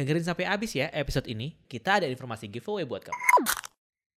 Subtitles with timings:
[0.00, 1.52] Dengerin sampai habis ya episode ini.
[1.68, 3.20] Kita ada informasi giveaway buat kamu.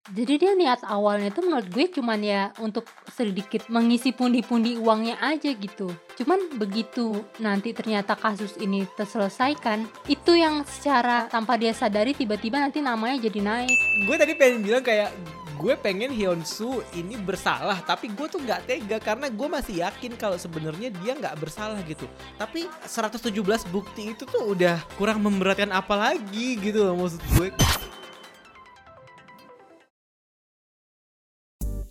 [0.04, 5.52] Jadi dia niat awalnya tuh menurut gue cuman ya untuk sedikit mengisi pundi-pundi uangnya aja
[5.52, 5.92] gitu.
[6.16, 12.84] Cuman begitu nanti ternyata kasus ini terselesaikan, itu yang secara tanpa dia sadari tiba-tiba nanti
[12.84, 13.76] namanya jadi naik.
[14.04, 15.08] Gue tadi pengen bilang kayak
[15.54, 20.34] gue pengen Hyunsu ini bersalah tapi gue tuh nggak tega karena gue masih yakin kalau
[20.34, 22.10] sebenarnya dia nggak bersalah gitu.
[22.34, 23.30] Tapi 117
[23.70, 27.48] bukti itu tuh udah kurang memberatkan apa lagi gitu loh maksud gue.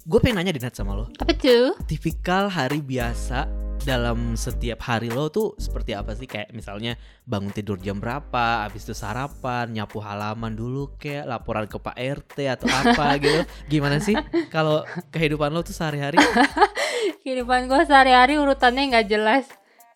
[0.04, 1.08] Gue pengen nanya di net sama lo.
[1.16, 1.80] Apa tuh?
[1.88, 3.48] tipikal hari biasa
[3.84, 6.26] dalam setiap hari lo tuh seperti apa sih?
[6.26, 6.96] Kayak misalnya
[7.28, 12.38] bangun tidur jam berapa habis itu sarapan nyapu halaman dulu kayak laporan ke Pak RT
[12.60, 13.44] atau apa gitu.
[13.68, 14.16] Gimana sih
[14.50, 16.18] kalau kehidupan lo tuh sehari-hari?
[17.24, 19.46] Kehidupan gue sehari-hari urutannya nggak jelas.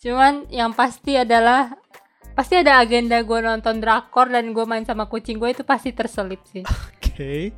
[0.04, 1.74] Cuman yang pasti adalah
[2.38, 6.46] pasti ada agenda gue nonton drakor dan gue main sama kucing gue itu pasti terselip
[6.46, 6.62] sih.
[6.62, 7.50] oke.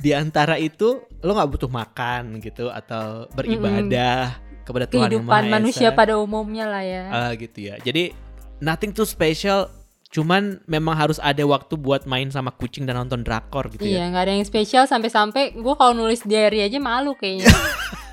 [0.00, 5.54] Di antara itu lo nggak butuh makan gitu atau beribadah kepada Tuhan Yang Kehidupan Maha
[5.60, 5.96] manusia Esa.
[5.96, 7.04] pada umumnya lah ya.
[7.12, 7.76] Ah, gitu ya.
[7.84, 8.16] Jadi
[8.64, 9.68] nothing too special,
[10.08, 14.02] cuman memang harus ada waktu buat main sama kucing dan nonton drakor gitu ya.
[14.02, 17.52] Iya, nggak ada yang spesial sampai-sampai gue kalau nulis diary aja malu kayaknya.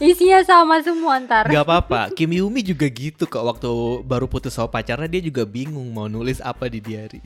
[0.00, 1.48] Isinya sama semua ntar.
[1.48, 3.68] Gak apa-apa, Kim Yumi juga gitu kok waktu
[4.04, 7.20] baru putus sama pacarnya dia juga bingung mau nulis apa di diary.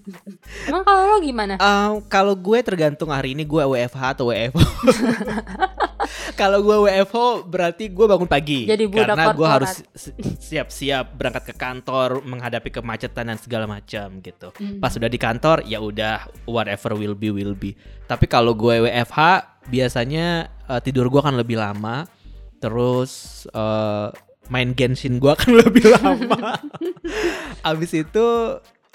[0.68, 1.54] Emang kalau lo gimana?
[1.62, 4.58] Um, kalau gue tergantung hari ini gue WFH atau WFO.
[6.40, 8.64] kalau gue WFO berarti gue bangun pagi.
[8.68, 14.52] Jadi karena gue harus si- siap-siap berangkat ke kantor, menghadapi kemacetan dan segala macam gitu.
[14.56, 14.78] Hmm.
[14.80, 17.74] Pas udah di kantor ya udah whatever will be will be.
[18.08, 19.20] Tapi kalau gue WFH
[19.68, 22.08] biasanya eh, tidur gue akan lebih lama.
[22.58, 24.08] Terus eh,
[24.48, 26.58] main Genshin gue akan lebih lama.
[27.68, 28.26] Abis itu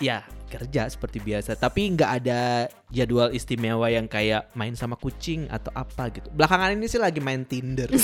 [0.02, 1.58] ya kerja seperti biasa.
[1.58, 6.30] Tapi nggak ada jadwal istimewa yang kayak main sama kucing atau apa gitu.
[6.30, 7.90] Belakangan ini sih lagi main Tinder.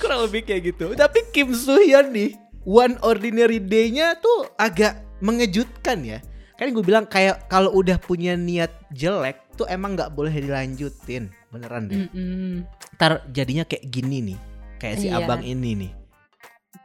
[0.00, 0.86] Kurang lebih kayak gitu.
[0.94, 2.30] Tapi Kim Soo Hyun nih,
[2.64, 6.18] One Ordinary Day-nya tuh agak mengejutkan ya.
[6.56, 11.28] Kan gue bilang kayak kalau udah punya niat jelek tuh emang nggak boleh dilanjutin.
[11.52, 12.08] Beneran deh.
[12.08, 12.64] Mm-mm.
[12.96, 14.38] Ntar jadinya kayak gini nih.
[14.76, 15.20] Kayak si Iya.
[15.20, 15.92] abang ini nih.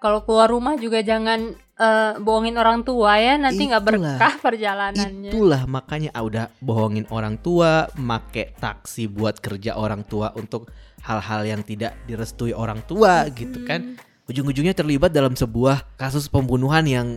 [0.02, 5.30] Kalau keluar rumah juga jangan eh, bohongin orang tua ya, nanti nggak berkah perjalanannya.
[5.30, 10.74] Itulah makanya ah, udah bohongin orang tua, make taksi buat kerja orang tua untuk
[11.06, 13.94] hal-hal yang tidak direstui orang tua gitu kan.
[14.26, 17.08] Ujung-ujungnya terlibat dalam sebuah kasus pembunuhan yang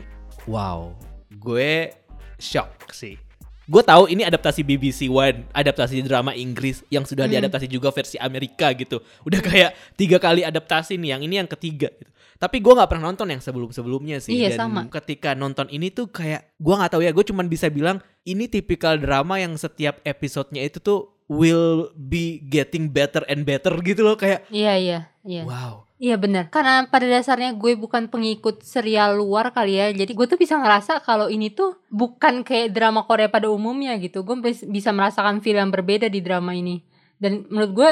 [0.45, 0.93] wow,
[1.41, 1.89] gue
[2.37, 3.17] shock sih.
[3.65, 7.33] Gue tahu ini adaptasi BBC One, adaptasi drama Inggris yang sudah Hmm.
[7.33, 9.01] diadaptasi juga versi Amerika gitu.
[9.23, 12.11] Udah kayak tiga kali adaptasi nih, yang ini yang ketiga gitu.
[12.35, 14.37] Tapi gue nggak pernah nonton yang sebelum-sebelumnya sih.
[14.37, 14.81] Iya, Dan sama.
[14.93, 19.01] ketika nonton ini tuh kayak gue nggak tahu ya, gue cuman bisa bilang ini tipikal
[19.01, 24.45] drama yang setiap episodenya itu tuh will be getting better and better gitu loh kayak
[24.53, 25.43] Iya iya iya.
[25.43, 25.89] wow.
[26.05, 26.53] Iya benar.
[26.53, 29.89] Karena pada dasarnya gue bukan pengikut serial luar kali ya.
[29.89, 34.21] Jadi gue tuh bisa ngerasa kalau ini tuh bukan kayak drama Korea pada umumnya gitu.
[34.21, 36.85] Gue bis- bisa merasakan feel yang berbeda di drama ini.
[37.17, 37.91] Dan menurut gue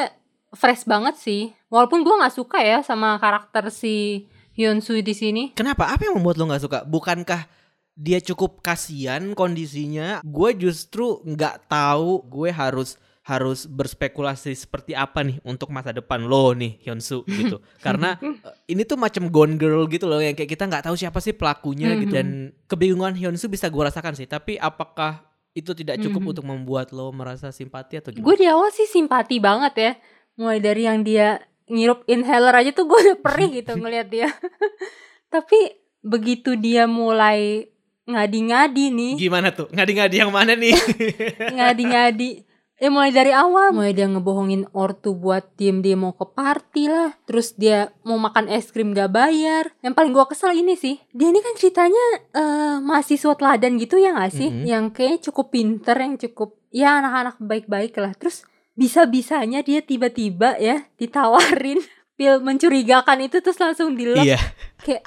[0.52, 1.56] fresh banget sih.
[1.72, 5.56] Walaupun gue nggak suka ya sama karakter si Hyun Soo di sini.
[5.56, 5.88] Kenapa?
[5.88, 6.78] Apa yang membuat lo nggak suka?
[6.84, 7.48] Bukankah
[7.96, 10.20] dia cukup kasihan kondisinya?
[10.20, 16.50] Gue justru nggak tahu gue harus harus berspekulasi seperti apa nih untuk masa depan lo
[16.52, 17.62] nih Hyunsu gitu.
[17.78, 18.34] Karena eh,
[18.68, 21.94] ini tuh macam Gone Girl gitu loh yang kayak kita nggak tahu siapa sih pelakunya
[21.96, 22.18] gitu Mhm.
[22.18, 22.28] dan
[22.66, 24.26] kebingungan Hyunsu bisa gue rasakan sih.
[24.26, 25.22] Tapi apakah
[25.52, 26.30] itu tidak cukup Mhm.
[26.30, 28.24] untuk membuat lo merasa simpati atau gimana?
[28.24, 29.92] Gue di awal sih simpati banget ya.
[30.34, 34.34] Mulai dari yang dia ngirup inhaler aja tuh gue udah perih gitu ngeliat dia.
[35.30, 37.70] Tapi begitu dia mulai
[38.02, 39.70] ngadi-ngadi nih, Gimana tuh?
[39.70, 40.74] Ngadi-ngadi yang mana nih?
[41.54, 42.50] ngadi-ngadi.
[42.82, 47.14] Ya mulai dari awal, mulai dia ngebohongin ortu buat diem dia mau ke party lah.
[47.30, 49.70] Terus dia mau makan es krim gak bayar.
[49.86, 52.04] Yang paling gua kesel ini sih, dia ini kan ceritanya
[52.34, 54.50] eh mahasiswa teladan gitu ya gak sih?
[54.50, 54.66] Mhm.
[54.66, 58.18] Yang kayaknya cukup pinter, yang cukup ya anak-anak baik-baik lah.
[58.18, 58.42] Terus
[58.74, 61.78] bisa-bisanya dia tiba-tiba ya ditawarin
[62.18, 64.40] pil mencurigakan itu terus langsung dilep iya.
[64.80, 65.04] kayak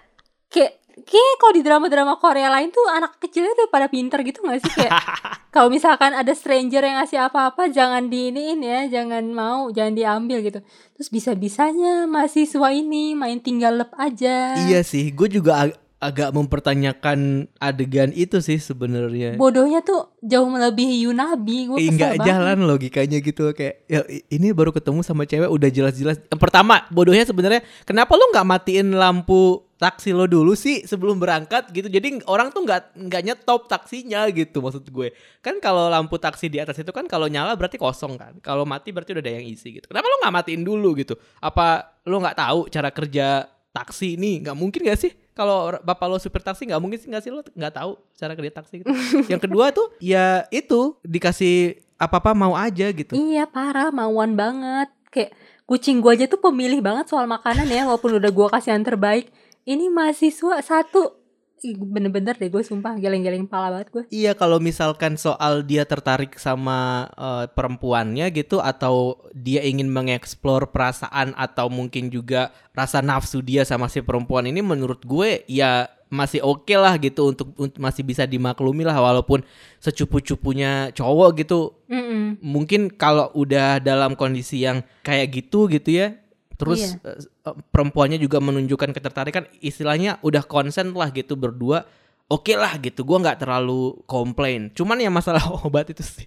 [0.50, 4.60] kayak kayak kalau di drama-drama Korea lain tuh anak kecilnya udah pada pinter gitu gak
[4.60, 4.96] sih kayak
[5.54, 10.64] kalau misalkan ada stranger yang ngasih apa-apa jangan diiniin ya jangan mau jangan diambil gitu
[10.92, 17.20] terus bisa-bisanya mahasiswa ini main tinggal lep aja Iya sih, gue juga ag- agak mempertanyakan
[17.58, 19.36] adegan itu sih sebenarnya.
[19.36, 24.70] bodohnya tuh jauh melebihi Yunabi gue Eh, nggak jalan logikanya gitu kayak ya ini baru
[24.70, 26.22] ketemu sama cewek udah jelas-jelas.
[26.30, 31.92] Pertama bodohnya sebenarnya kenapa lu nggak matiin lampu taksi lo dulu sih sebelum berangkat gitu.
[31.92, 35.12] Jadi orang tuh nggak nggak nyetop taksinya gitu maksud gue.
[35.44, 38.39] Kan kalau lampu taksi di atas itu kan kalau nyala berarti kosong kan.
[38.39, 39.86] Kalau mati berarti udah ada yang isi gitu.
[39.92, 41.19] Kenapa lo nggak matiin dulu gitu?
[41.44, 43.27] Apa lo nggak tahu cara kerja
[43.75, 44.39] taksi ini?
[44.48, 45.12] Nggak mungkin gak sih?
[45.36, 48.51] Kalau bapak lo supir taksi nggak mungkin sih nggak sih lo nggak tahu cara kerja
[48.56, 48.89] taksi gitu.
[49.31, 53.12] yang kedua tuh ya itu dikasih apa-apa mau aja gitu.
[53.12, 55.31] Iya parah mauan banget Kayak
[55.63, 59.31] kucing gua aja tuh pemilih banget soal makanan ya Walaupun udah gua kasih yang terbaik
[59.66, 61.26] Ini mahasiswa satu.
[61.66, 64.04] Bener-bener deh gue sumpah geleng-geleng pala banget gue.
[64.14, 71.34] Iya kalau misalkan soal dia tertarik sama eh, perempuannya gitu atau dia ingin mengeksplor perasaan
[71.34, 76.70] atau mungkin juga rasa nafsu dia sama si perempuan ini menurut gue ya masih oke
[76.78, 79.42] lah gitu untuk, untuk masih bisa dimaklumi lah walaupun
[79.82, 81.74] secupu-cupunya cowok gitu.
[81.90, 82.42] Mm-mm.
[82.46, 86.18] mungkin kalau udah dalam kondisi yang kayak gitu gitu ya
[86.56, 87.16] terus Iya.
[87.16, 91.84] eh, perempuannya juga menunjukkan ketertarikan istilahnya udah konsen lah gitu berdua
[92.25, 94.72] oke lah gitu gua nggak terlalu komplain.
[94.74, 96.25] Cuman ya masalah obat itu sih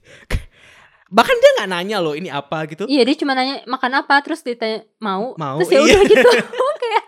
[1.08, 2.84] bahkan dia nggak nanya loh ini apa gitu.
[2.84, 4.20] Iya dia cuma nanya makan apa?
[4.20, 5.96] Terus ditanya mau, Mau, Terus ya iya.
[5.96, 6.28] udah gitu.
[6.84, 7.04] Kayak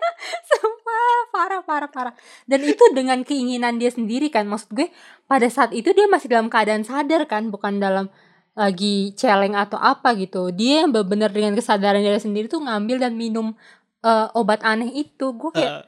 [0.49, 2.13] Sumpah parah parah parah.
[2.49, 4.89] Dan itu dengan keinginan dia sendiri kan Maksud gue
[5.29, 8.09] pada saat itu dia masih dalam keadaan sadar kan Bukan dalam
[8.51, 10.51] lagi celeng atau apa gitu.
[10.51, 13.55] Dia yang benar dengan kesadaran dia sendiri tuh ngambil dan minum
[14.03, 15.31] eh, obat aneh itu.
[15.35, 15.83] Gue kayak Eh,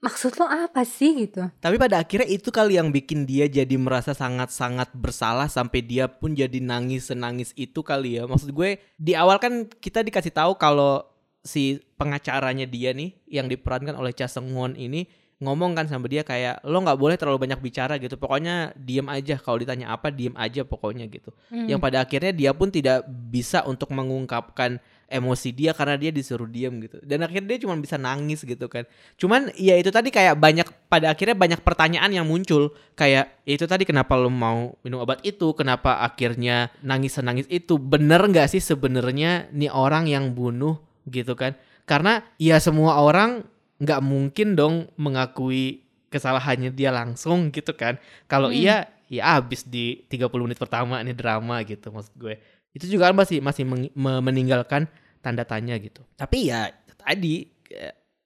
[0.00, 1.26] maksud lo apa sih?
[1.26, 1.44] gitu.
[1.58, 6.32] Tapi pada akhirnya itu kali yang bikin dia jadi merasa sangat-sangat bersalah sampai dia pun
[6.36, 8.24] jadi nangis senangis itu kali ya.
[8.24, 11.02] Maksud gue di awal kan kita dikasih tahu kalau
[11.46, 16.24] si pengacaranya dia nih yang diperankan oleh Cha Seung Won ini ngomong kan sama dia
[16.24, 18.16] kayak lo nggak boleh terlalu banyak bicara gitu.
[18.16, 21.28] Pokoknya diem aja kalau ditanya apa diem aja pokoknya gitu.
[21.52, 21.68] Hmm.
[21.68, 26.80] Yang pada akhirnya dia pun tidak bisa untuk mengungkapkan emosi dia karena dia disuruh diam
[26.80, 26.98] gitu.
[27.04, 28.88] Dan akhirnya dia cuma bisa nangis gitu kan.
[29.20, 33.68] Cuman ya itu tadi kayak banyak pada akhirnya banyak pertanyaan yang muncul kayak "Ya itu
[33.68, 35.52] tadi kenapa lo mau minum obat itu?
[35.52, 37.76] Kenapa akhirnya nangis nangis itu?
[37.76, 41.54] Bener nggak sih sebenarnya nih orang yang bunuh gitu kan?
[41.86, 43.46] Karena ya semua orang
[43.76, 48.00] nggak mungkin dong mengakui kesalahannya dia langsung gitu kan.
[48.26, 48.56] Kalau Hmm.
[48.56, 48.76] iya
[49.06, 52.34] ya abis di 30 menit pertama ini drama gitu maksud gue.
[52.72, 53.64] Itu juga kan masih masih
[53.96, 54.88] meninggalkan
[55.20, 56.04] tanda tanya gitu.
[56.14, 57.46] Tapi ya tadi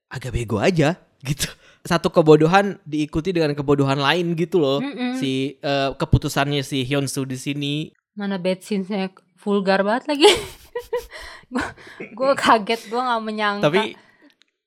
[0.06, 0.98] agak bego aja
[1.28, 1.48] gitu.
[1.80, 4.84] Satu kebodohan diikuti dengan kebodohan lain gitu loh.
[4.84, 5.16] Mm-mm.
[5.16, 7.74] Si eh, keputusannya si Hyun Soo di sini
[8.12, 9.08] Mana bad scenes-nya
[9.40, 10.28] vulgar banget lagi
[12.18, 13.96] Gue kaget Gue gak menyangka Tapi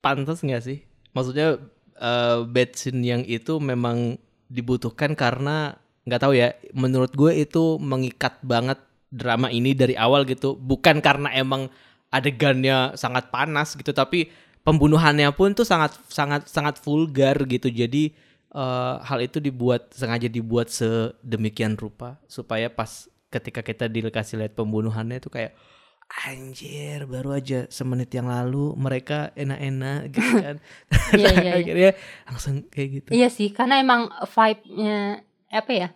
[0.04, 0.84] pantas nggak sih?
[1.16, 1.56] Maksudnya
[2.44, 4.20] bad scene yang itu memang
[4.52, 6.52] dibutuhkan karena nggak tahu ya.
[6.76, 8.76] Menurut gue itu mengikat banget
[9.08, 10.58] drama ini dari awal gitu.
[10.58, 11.72] Bukan karena emang
[12.12, 14.28] adegannya sangat panas gitu, tapi
[14.62, 17.72] pembunuhannya pun tuh sangat sangat sangat vulgar gitu.
[17.72, 18.12] Jadi
[18.54, 25.18] eh, hal itu dibuat sengaja dibuat sedemikian rupa supaya pas ketika kita dikasih lihat pembunuhannya
[25.18, 25.58] itu kayak
[26.24, 30.56] anjir baru aja semenit yang lalu mereka enak-enak gitu kan
[31.14, 31.52] Iya, iya, iya.
[31.58, 31.90] akhirnya
[32.24, 35.20] langsung kayak gitu Iya sih, karena emang vibe-nya
[35.50, 35.88] apa ya?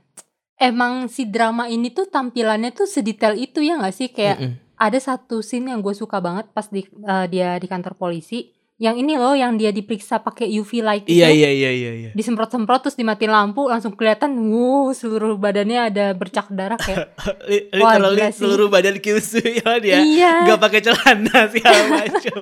[0.58, 4.10] Emang si drama ini tuh tampilannya tuh sedetail itu ya nggak sih?
[4.10, 4.54] Kayak Mm-mm.
[4.74, 8.50] ada satu scene yang gue suka banget pas di eh, dia di kantor polisi.
[8.78, 11.12] Yang ini loh, yang dia diperiksa pakai UV light itu.
[11.12, 16.06] iya iya iya iya iya Disemprot-semprot terus dimatiin lampu, langsung kelihatan, wow, seluruh badannya ada
[16.12, 17.10] bercak darah kayak.
[17.50, 18.38] Li- Wah, literally sih.
[18.38, 20.46] seluruh badan Kyushu ya dia Iya.
[20.46, 22.38] nggak pakai celana segala macam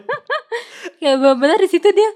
[0.97, 2.11] kayak benar-benar di situ dia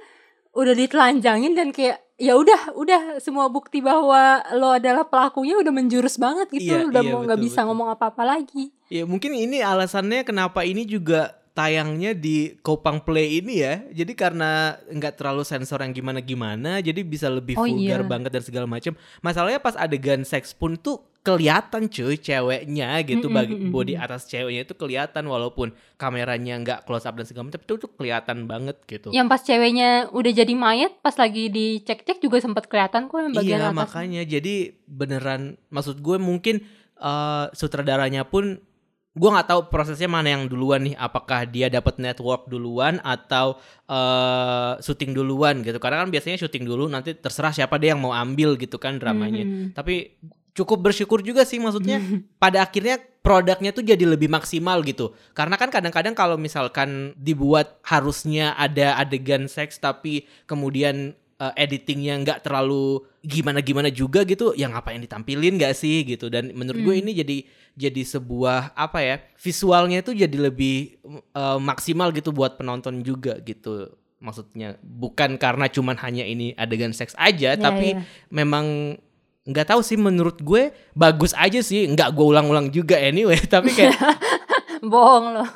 [0.53, 4.21] udah ditelanjangin dan kayak ya udah udah semua bukti bahwa
[4.53, 7.69] lo adalah pelakunya udah menjurus banget gitu Iya, udah iya, mau nggak bisa betul.
[7.71, 13.61] ngomong apa-apa lagi ya mungkin ini alasannya kenapa ini juga tayangnya di Kopang Play ini
[13.61, 13.85] ya.
[13.93, 18.09] Jadi karena nggak terlalu sensor yang gimana gimana jadi bisa lebih Oh, vulgar iya.
[18.09, 23.29] banget dan segala macam masalahnya pas adegan seks pun tuh kelihatan cuy ceweknya gitu.
[23.29, 23.69] Mm-mm, bagi mm-mm.
[23.69, 27.91] body atas ceweknya itu kelihatan walaupun kameranya nggak close up dan segala macam itu tuh
[27.93, 29.13] kelihatan banget gitu.
[29.13, 33.61] Yang pas ceweknya udah jadi mayat pas lagi dicek-cek juga sempat kelihatan kok yang bagian
[33.61, 34.23] iya atas makanya.
[34.25, 36.65] Jadi beneran maksud gue mungkin
[36.97, 38.65] eh, sutradaranya pun
[39.11, 40.95] gue nggak tahu prosesnya mana yang duluan nih.
[40.95, 43.59] Apakah dia dapat network duluan atau
[43.91, 45.83] eh syuting duluan gitu.
[45.83, 49.43] Karena kan biasanya syuting dulu nanti terserah siapa deh yang mau ambil gitu kan dramanya.
[49.43, 49.75] Mhm.
[49.75, 50.19] tapi
[50.51, 52.03] cukup bersyukur juga sih maksudnya
[52.43, 55.13] pada akhirnya produknya tuh jadi lebih maksimal gitu.
[55.37, 62.39] Karena kan kadang-kadang kalau misalkan dibuat harusnya ada adegan seks tapi kemudian eh, editingnya nggak
[62.43, 67.03] terlalu gimana-gimana juga gitu yang apa yang ditampilin gak sih gitu dan menurut gue Hmm.
[67.03, 67.37] ini jadi
[67.75, 73.89] jadi sebuah apa ya visualnya itu jadi lebih eh, maksimal gitu buat penonton juga gitu
[74.19, 78.05] maksudnya bukan karena cuman hanya ini adegan seks aja Ya, tapi ya.
[78.29, 78.97] memang
[79.43, 83.97] nggak tahu sih menurut gue bagus aja sih nggak gue ulang-ulang juga anyway tapi kayak
[84.93, 85.49] bohong loh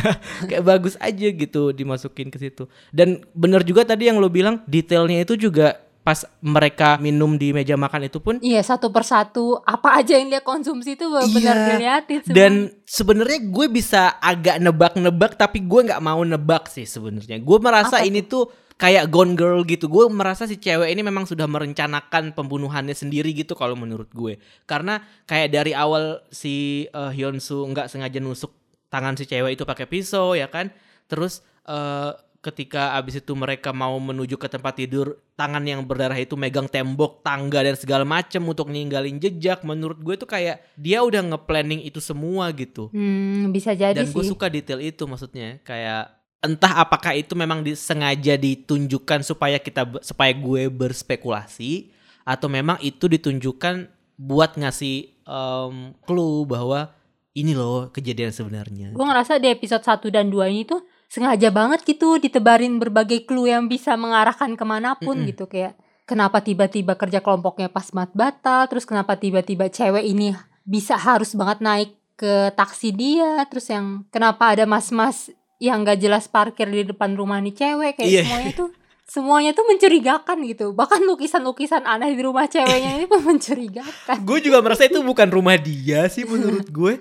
[0.48, 2.64] kayak bagus aja gitu dimasukin ke situ.
[2.90, 7.74] Dan bener juga tadi yang lo bilang detailnya itu juga pas mereka minum di meja
[7.74, 9.58] makan itu pun iya satu persatu.
[9.60, 11.66] Apa aja yang dia konsumsi itu benar-benar Iya.
[11.72, 12.36] diliatin semua.
[12.36, 12.52] dan
[12.84, 17.42] sebenarnya gue bisa agak nebak-nebak tapi gue nggak mau nebak sih sebenarnya.
[17.42, 18.46] Gue merasa Apa ini tuh?
[18.76, 19.88] kayak Gone Girl gitu.
[19.88, 24.36] Gue merasa si cewek ini memang sudah merencanakan pembunuhannya sendiri gitu kalau menurut gue.
[24.62, 28.52] Karena kayak dari awal si uh, Hyun Soo nggak sengaja nusuk
[28.88, 30.70] tangan si cewek itu pakai pisau ya kan?
[31.06, 32.12] Terus eh,
[32.46, 37.26] ketika abis itu mereka mau menuju ke tempat tidur tangan yang berdarah itu megang tembok
[37.26, 41.98] tangga dan segala macem untuk ninggalin jejak menurut gue tuh kayak dia udah nge-planning itu
[41.98, 42.86] semua gitu.
[42.94, 44.30] Hmm, bisa jadi dan gue sih.
[44.30, 50.70] suka detail itu maksudnya kayak entah apakah itu memang disengaja ditunjukkan supaya kita supaya gue
[50.70, 51.90] berspekulasi
[52.22, 55.74] atau memang itu ditunjukkan buat ngasih em,
[56.06, 56.94] clue bahwa
[57.36, 58.90] ini loh kejadian sebenarnya.
[58.90, 63.46] Gue ngerasa di episode 1 dan 2 ini tuh sengaja banget gitu ditebarin berbagai clue
[63.46, 65.28] yang bisa mengarahkan ke mana pun Mm-mm.
[65.30, 65.44] gitu.
[65.44, 70.32] Kayak kenapa tiba-tiba kerja kelompoknya pas mat batal terus kenapa tiba-tiba cewek ini
[70.64, 75.28] bisa harus banget naik ke taksi dia terus yang kenapa ada mas-mas
[75.60, 78.22] yang gak jelas parkir di depan rumah nih cewek kayak Iya.
[78.24, 78.68] semuanya tuh
[79.04, 80.66] semuanya tuh mencurigakan gitu.
[80.72, 84.16] Bahkan lukisan-lukisan aneh di rumah ceweknya ini pun mencurigakan.
[84.22, 86.98] Gue juga merasa itu bukan rumah dia sih menurut gue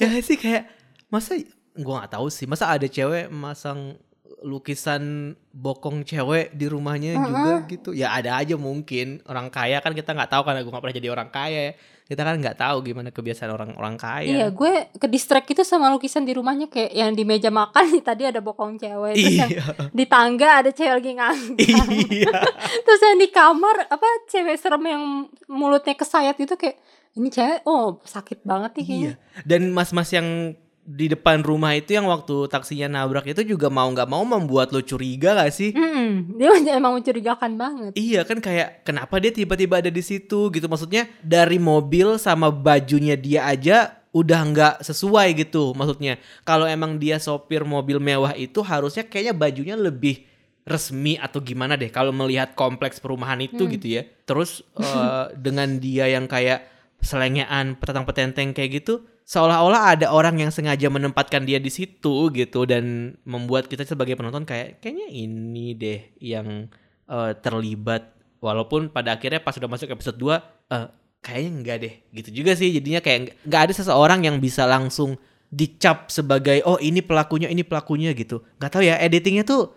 [0.00, 0.38] ya sih?
[0.38, 0.70] Kayak
[1.10, 1.38] masa
[1.78, 2.46] gue nggak tahu sih.
[2.46, 3.98] Masa ada cewek masang
[4.38, 7.90] lukisan bokong cewek di rumahnya juga gitu?
[7.94, 9.22] Ya ada aja mungkin.
[9.26, 11.62] Orang kaya kan kita nggak tahu karena gue nggak pernah jadi orang kaya.
[11.70, 11.72] Ya
[12.08, 14.32] kita kan nggak tahu gimana kebiasaan orang-orang kaya.
[14.32, 16.72] Iya, gue ke distract itu sama lukisan di rumahnya.
[16.72, 19.64] Kayak yang di meja makan tadi ada bokong cewek, terus yang iya.
[19.92, 21.68] di tangga ada cewek lagi ngangkat.
[22.08, 22.32] iya.
[22.88, 25.04] Terus yang di kamar apa cewek serem yang
[25.52, 26.80] mulutnya kesayat itu kayak
[27.14, 29.12] ini cewek oh sakit banget nih kayaknya.
[29.14, 29.42] Iya.
[29.44, 34.08] Dan mas-mas yang di depan rumah itu yang waktu taksinya nabrak itu juga mau nggak
[34.08, 35.76] mau membuat lo curiga gak sih?
[35.76, 37.92] Mm-mm, dia emang mencurigakan banget.
[37.92, 43.20] Iya kan kayak kenapa dia tiba-tiba ada di situ gitu maksudnya dari mobil sama bajunya
[43.20, 49.04] dia aja udah nggak sesuai gitu maksudnya kalau emang dia sopir mobil mewah itu harusnya
[49.04, 50.24] kayaknya bajunya lebih
[50.64, 53.72] resmi atau gimana deh kalau melihat kompleks perumahan itu Hmm.
[53.76, 60.06] gitu ya terus eh, dengan dia yang kayak selengean petang petenteng kayak gitu seolah-olah ada
[60.08, 65.08] orang yang sengaja menempatkan dia di situ gitu dan membuat kita sebagai penonton kayak kayaknya
[65.12, 66.72] ini deh yang
[67.04, 68.16] eh, terlibat.
[68.38, 70.40] Walaupun pada akhirnya pas udah masuk episode 2
[70.72, 70.86] eh,
[71.20, 71.94] kayaknya enggak deh.
[72.16, 75.20] Gitu juga sih jadinya kayak nggak- nggak ada seseorang yang bisa langsung
[75.52, 78.40] dicap sebagai oh ini pelakunya ini pelakunya gitu.
[78.56, 79.76] Nggak tahu ya editingnya tuh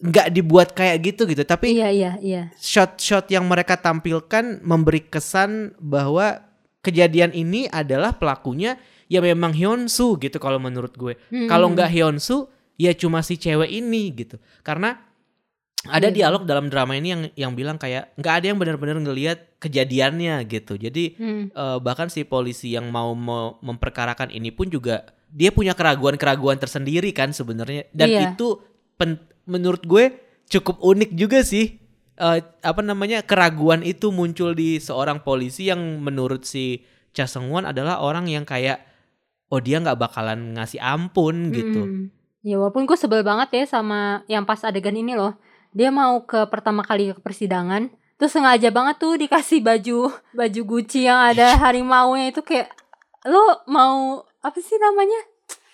[0.00, 1.44] nggak dibuat kayak gitu gitu.
[1.44, 2.42] Tapi Iya iya iya.
[2.56, 6.45] shot-shot yang mereka tampilkan memberi kesan bahwa
[6.86, 11.18] kejadian ini adalah pelakunya ya memang Hyunsu gitu kalau menurut gue.
[11.28, 11.46] Hmm.
[11.46, 12.46] Kalau nggak Hyunsu
[12.78, 14.38] ya cuma si cewek ini gitu.
[14.62, 14.94] Karena
[15.86, 16.14] ada Iya.
[16.18, 20.74] dialog dalam drama ini yang yang bilang kayak nggak ada yang benar-benar ngelihat kejadiannya gitu.
[20.76, 21.44] Jadi Hmm.
[21.48, 27.10] eh, bahkan si polisi yang mau me- memperkarakan ini pun juga dia punya keraguan-keraguan tersendiri
[27.10, 28.20] kan sebenarnya dan Iya.
[28.32, 28.58] itu
[28.94, 30.10] pen- menurut gue
[30.46, 31.78] cukup unik juga sih
[32.16, 36.80] Eh, apa namanya keraguan itu muncul di seorang polisi yang menurut si
[37.12, 38.80] Cha Seung Won adalah orang yang kayak
[39.52, 42.16] oh dia nggak bakalan ngasih ampun gitu Mm-mm.
[42.46, 45.34] Ya walaupun gue sebel banget ya sama yang pas adegan ini loh.
[45.74, 51.10] Dia mau ke pertama kali ke persidangan, terus sengaja banget tuh dikasih baju baju Gucci
[51.10, 52.70] yang ada harimaunya itu kayak
[53.26, 55.20] lo mau apa sih namanya?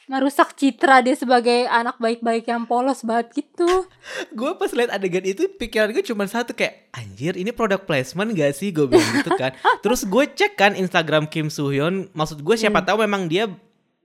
[0.08, 3.84] Merusak citra dia sebagai anak baik-baik yang polos banget gitu.
[4.30, 8.52] Gue pas liat adegan itu pikiran gue cuma satu kayak anjir ini produk placement gak
[8.52, 8.70] sih?
[8.70, 9.54] Gue bilang gitu kan.
[9.84, 12.10] Terus gue cek kan Instagram Kim Soo Hyun.
[12.12, 12.88] Maksud gue siapa Hmm.
[12.88, 13.46] tahu memang dia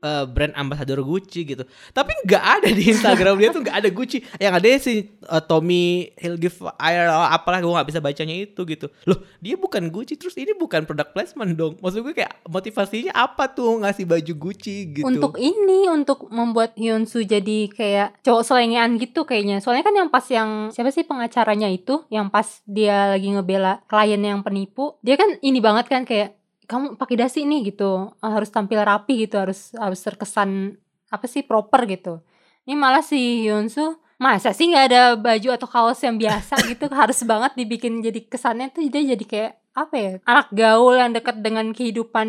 [0.03, 1.63] eh, brand ambassador Gucci gitu.
[1.91, 4.23] Tapi nggak ada di Instagram dia tuh nggak ada Gucci.
[4.37, 8.87] Yang ada si eh, Tommy Hilfiger oh, apalah gue nggak bisa bacanya itu gitu.
[9.09, 11.73] Loh dia bukan Gucci terus ini bukan produk placement dong.
[11.81, 15.05] Maksud gue kayak motivasinya apa tuh ngasih baju Gucci gitu?
[15.07, 19.59] Untuk ini untuk membuat Hyunsu jadi kayak cowok selengean gitu kayaknya.
[19.59, 22.05] Soalnya kan yang pas yang siapa sih pengacaranya itu?
[22.13, 26.36] Yang pas dia lagi ngebela klien yang penipu, dia kan ini banget kan kayak
[26.67, 28.11] kamu pakai dasi nih gitu.
[28.19, 30.75] Ah, Harus tampil rapi gitu, harus harus terkesan
[31.07, 32.19] apa sih proper gitu.
[32.67, 37.21] Ini malah si Hyunsu masa sih nggak ada baju atau kaos yang biasa gitu harus
[37.21, 41.69] banget dibikin jadi kesannya tuh dia jadi kayak apa ya anak gaul yang dekat dengan
[41.69, 42.27] kehidupan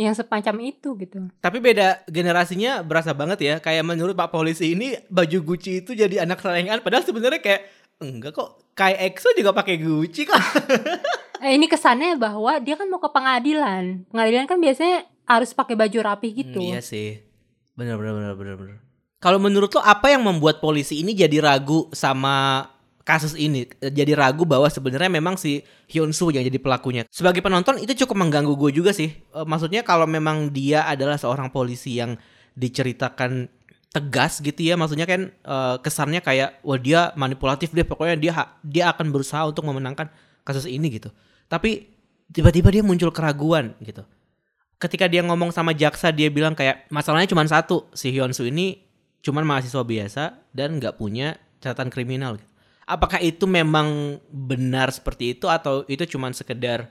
[0.00, 1.28] yang semacam itu gitu.
[1.44, 3.54] Tapi beda generasinya berasa banget ya.
[3.60, 6.80] Kayak menurut Pak Polisi ini baju Gucci itu jadi anak sayangan.
[6.80, 7.68] Padahal sebenarnya kayak
[8.00, 8.64] enggak kok.
[8.72, 10.40] Kayak EXO juga pakai Gucci kok.
[11.36, 14.08] Eh, ini kesannya bahwa dia kan mau ke pengadilan.
[14.08, 16.56] Pengadilan kan biasanya harus pakai baju rapi gitu.
[16.56, 17.20] Hmm, iya sih.
[17.76, 18.76] Bener bener bener bener bener.
[19.20, 22.64] Kalau menurut lo apa yang membuat polisi ini jadi ragu sama
[23.06, 23.70] kasus ini?
[23.78, 27.06] Jadi ragu bahwa sebenarnya memang si Hyun Soo yang jadi pelakunya.
[27.08, 29.14] Sebagai penonton itu cukup mengganggu gue juga sih.
[29.14, 32.18] E, maksudnya kalau memang dia adalah seorang polisi yang
[32.58, 33.46] diceritakan
[33.94, 38.92] tegas gitu ya maksudnya kan e, kesannya kayak wah dia manipulatif deh pokoknya dia dia
[38.92, 40.12] akan berusaha untuk memenangkan
[40.44, 41.08] kasus ini gitu
[41.48, 41.96] tapi
[42.28, 44.04] tiba-tiba dia muncul keraguan gitu
[44.76, 48.84] ketika dia ngomong sama jaksa dia bilang kayak masalahnya cuma satu si Hyun Soo ini
[49.24, 52.52] cuman mahasiswa biasa dan nggak punya catatan kriminal gitu.
[52.86, 56.86] Apakah itu memang benar seperti itu atau itu cuman sekedar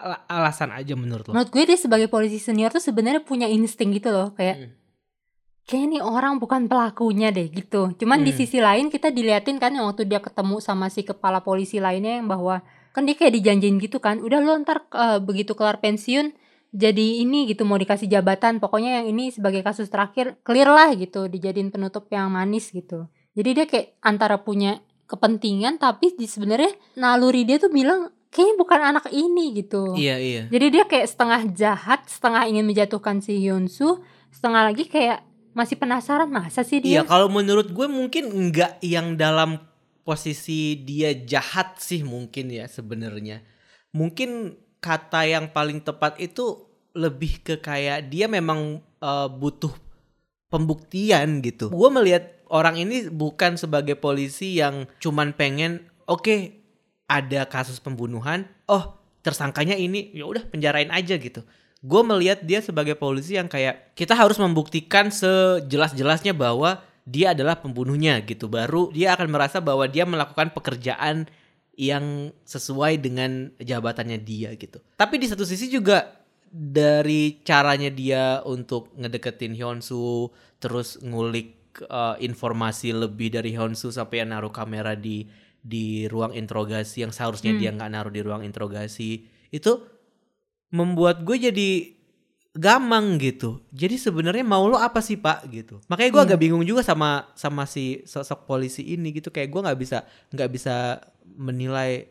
[0.00, 3.92] ala- alasan aja menurut lo Menurut gue dia sebagai polisi senior tuh sebenarnya punya insting
[3.92, 4.72] gitu loh kayak Hmm.
[5.68, 7.92] kayak nih orang bukan pelakunya deh gitu.
[7.92, 8.40] Cuman di Hmm.
[8.40, 12.26] sisi lain kita diliatin kan yang waktu dia ketemu sama si kepala polisi lainnya yang
[12.26, 12.64] bahwa
[12.96, 14.16] kan dia kayak dijanjiin gitu kan.
[14.18, 16.32] Udah lo ntar eh, begitu kelar pensiun
[16.72, 18.64] jadi ini gitu mau dikasih jabatan.
[18.64, 23.04] Pokoknya yang ini sebagai kasus terakhir clear lah gitu dijadiin penutup yang manis gitu.
[23.36, 28.80] Jadi dia kayak antara punya kepentingan tapi di sebenarnya naluri dia tuh bilang kayaknya bukan
[28.84, 29.96] anak ini gitu.
[29.96, 34.84] iya iya Jadi dia kayak setengah jahat, setengah ingin menjatuhkan si Hyun Soo, setengah lagi
[34.84, 35.24] kayak
[35.56, 37.08] masih penasaran masa sih Iya, dia?
[37.08, 39.58] kalau menurut gue mungkin enggak yang dalam
[40.04, 43.40] posisi dia jahat sih mungkin ya sebenarnya.
[43.96, 49.72] Mungkin kata yang paling tepat itu lebih ke kayak dia memang eh, butuh
[50.48, 51.68] pembuktian gitu.
[51.68, 56.58] Gue melihat orang ini bukan sebagai polisi yang cuman pengen oke
[57.08, 61.44] ada kasus pembunuhan, oh tersangkanya ini ya udah penjarain aja gitu.
[61.78, 68.20] Gue melihat dia sebagai polisi yang kayak kita harus membuktikan sejelas-jelasnya bahwa dia adalah pembunuhnya
[68.26, 68.50] gitu.
[68.50, 71.30] Baru dia akan merasa bahwa dia melakukan pekerjaan
[71.78, 74.82] yang sesuai dengan jabatannya dia gitu.
[74.98, 76.18] Tapi di satu sisi juga
[76.50, 84.34] dari caranya dia untuk ngedeketin Hyunsu terus ngulik eh, informasi lebih dari Hyunsu sampai yang
[84.34, 85.26] naruh kamera di
[85.58, 87.60] di ruang interogasi yang seharusnya Hmm.
[87.60, 89.72] dia nggak naruh di ruang interogasi itu
[90.70, 91.70] membuat gue jadi
[92.54, 93.62] gamang gitu.
[93.70, 95.78] Jadi sebenarnya mau lo apa sih pak gitu.
[95.86, 96.28] Makanya gue Iya.
[96.32, 99.30] agak bingung juga sama sama si sosok polisi ini gitu.
[99.30, 99.98] Kayak gue nggak bisa
[100.32, 100.74] nggak bisa
[101.38, 102.08] menilai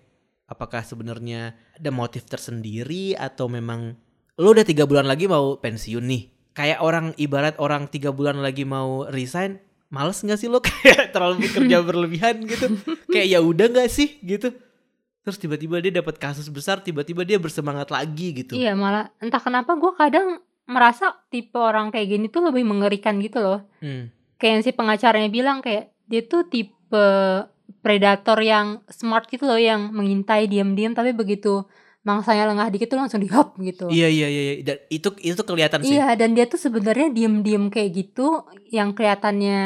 [0.47, 3.95] apakah sebenarnya ada motif tersendiri atau memang
[4.38, 6.23] lo udah tiga bulan lagi mau pensiun nih.
[6.57, 9.61] Kayak orang ibarat orang tiga bulan lagi mau resign,
[9.93, 12.73] males nggak sih lo kayak terlalu bekerja berlebihan gitu.
[13.13, 14.49] Kayak ya udah nggak sih gitu.
[15.21, 18.57] Terus tiba-tiba dia dapat kasus besar, tiba-tiba dia bersemangat lagi gitu.
[18.57, 23.37] Iya malah entah kenapa gue kadang merasa tipe orang kayak gini tuh lebih mengerikan gitu
[23.37, 23.61] loh.
[23.77, 24.09] Hmm.
[24.41, 27.05] Kayak yang si pengacaranya bilang kayak dia tuh tipe
[27.85, 31.67] predator yang smart gitu loh yang mengintai diam-diam tapi begitu
[32.07, 33.91] mangsanya lengah dikit tuh langsung dihop gitu.
[33.91, 34.53] Iya iya iya iya.
[34.63, 35.99] Dan itu itu kelihatan sih.
[35.99, 39.59] Iya dan dia tuh sebenarnya diem-diem kayak gitu yang kelihatannya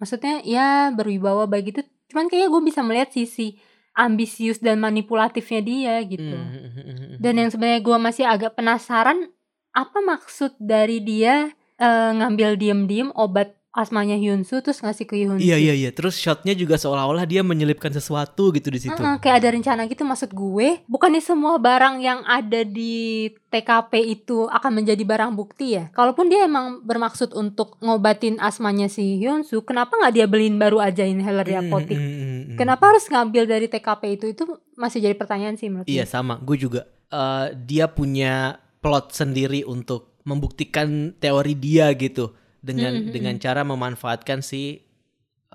[0.00, 1.80] maksudnya ya berwibawa baik gitu.
[2.08, 3.60] Cuman kayaknya gue bisa melihat sisi
[3.92, 6.36] ambisius dan manipulatifnya dia gitu.
[6.36, 7.20] Hmm.
[7.20, 9.28] Dan yang sebenarnya gue masih agak penasaran
[9.76, 15.44] apa maksud dari dia eh, ngambil diem-diem obat asmanya Hyunsu terus ngasih ke Hyunsu.
[15.44, 15.90] Iya iya iya.
[15.92, 18.96] Terus shotnya juga seolah-olah dia menyelipkan sesuatu gitu di situ.
[18.96, 24.48] Heeh, kayak ada rencana gitu maksud gue bukannya semua barang yang ada di TKP itu
[24.48, 29.96] akan menjadi barang bukti ya kalaupun dia emang bermaksud untuk ngobatin asmanya si Hyunsu kenapa
[30.00, 32.56] nggak dia beliin baru aja inhaler di Hmm, apotik hmm, hmm, hmm.
[32.56, 36.40] kenapa harus ngambil dari TKP itu itu masih jadi pertanyaan sih menurut Iya gue sama.
[36.40, 36.88] Gue juga.
[37.06, 42.34] Eh, dia punya plot sendiri untuk membuktikan teori dia gitu
[42.66, 44.82] dengan Hmm, hmm, dengan cara memanfaatkan si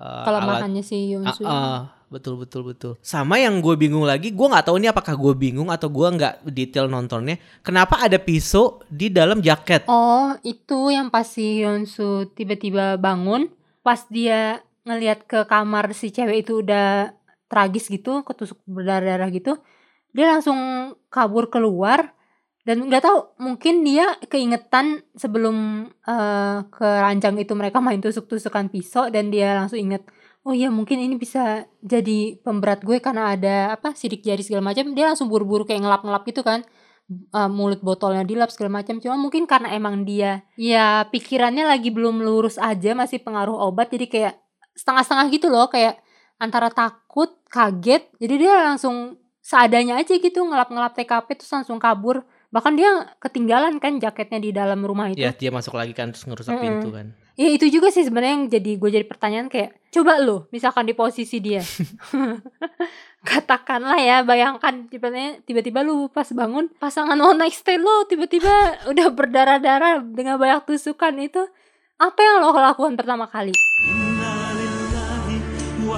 [0.00, 2.92] alat kelemahannya si Hyunsu Ah, ah, betul betul betul.
[3.04, 6.48] Sama yang gue bingung lagi, gue nggak tahu ini apakah gue bingung atau gue nggak
[6.48, 7.36] detail nontonnya.
[7.60, 9.84] Kenapa ada pisau di dalam jaket?
[9.92, 13.52] oh itu yang pas si Hyunsu tiba-tiba bangun
[13.84, 17.14] pas dia ngelihat ke kamar si cewek itu udah
[17.46, 19.60] tragis gitu ketusuk berdarah-darah gitu
[20.12, 20.58] dia langsung
[21.12, 22.16] kabur keluar
[22.62, 29.10] dan nggak tahu mungkin dia keingetan sebelum eh, ke ranjang itu mereka main tusuk-tusukan pisau
[29.10, 30.06] dan dia langsung inget
[30.46, 34.90] oh iya mungkin ini bisa jadi pemberat gue karena ada apa sidik jari segala macam.
[34.90, 36.66] Dia langsung buru-buru kayak ngelap-ngelap gitu kan
[37.12, 38.96] Eh, mulut botolnya dilap segala macam.
[39.02, 44.06] Cuma mungkin karena emang dia ya pikirannya lagi belum lurus aja masih pengaruh obat jadi
[44.08, 44.34] kayak
[44.78, 46.00] setengah-setengah gitu loh kayak
[46.40, 52.76] antara takut kaget jadi dia langsung seadanya aja gitu ngelap-ngelap TKP terus langsung kabur bahkan
[52.76, 56.52] dia ketinggalan kan jaketnya di dalam rumah itu Ya dia masuk lagi kan terus ngerusak
[56.52, 56.62] Mm-mm.
[56.62, 57.16] pintu kan.
[57.32, 60.92] Ya itu juga sih sebenarnya yang jadi gue jadi pertanyaan kayak coba lo misalkan di
[60.92, 61.64] posisi dia
[63.24, 68.52] katakanlah ya bayangkan tiba-tiba tiba-tiba lu pas bangun pasangan one night stand lo tiba-tiba
[68.92, 71.40] udah berdarah-darah dengan banyak tusukan itu
[71.96, 73.56] apa yang lo lakukan pertama kali
[73.88, 75.36] Inna lillahi
[75.88, 75.96] wa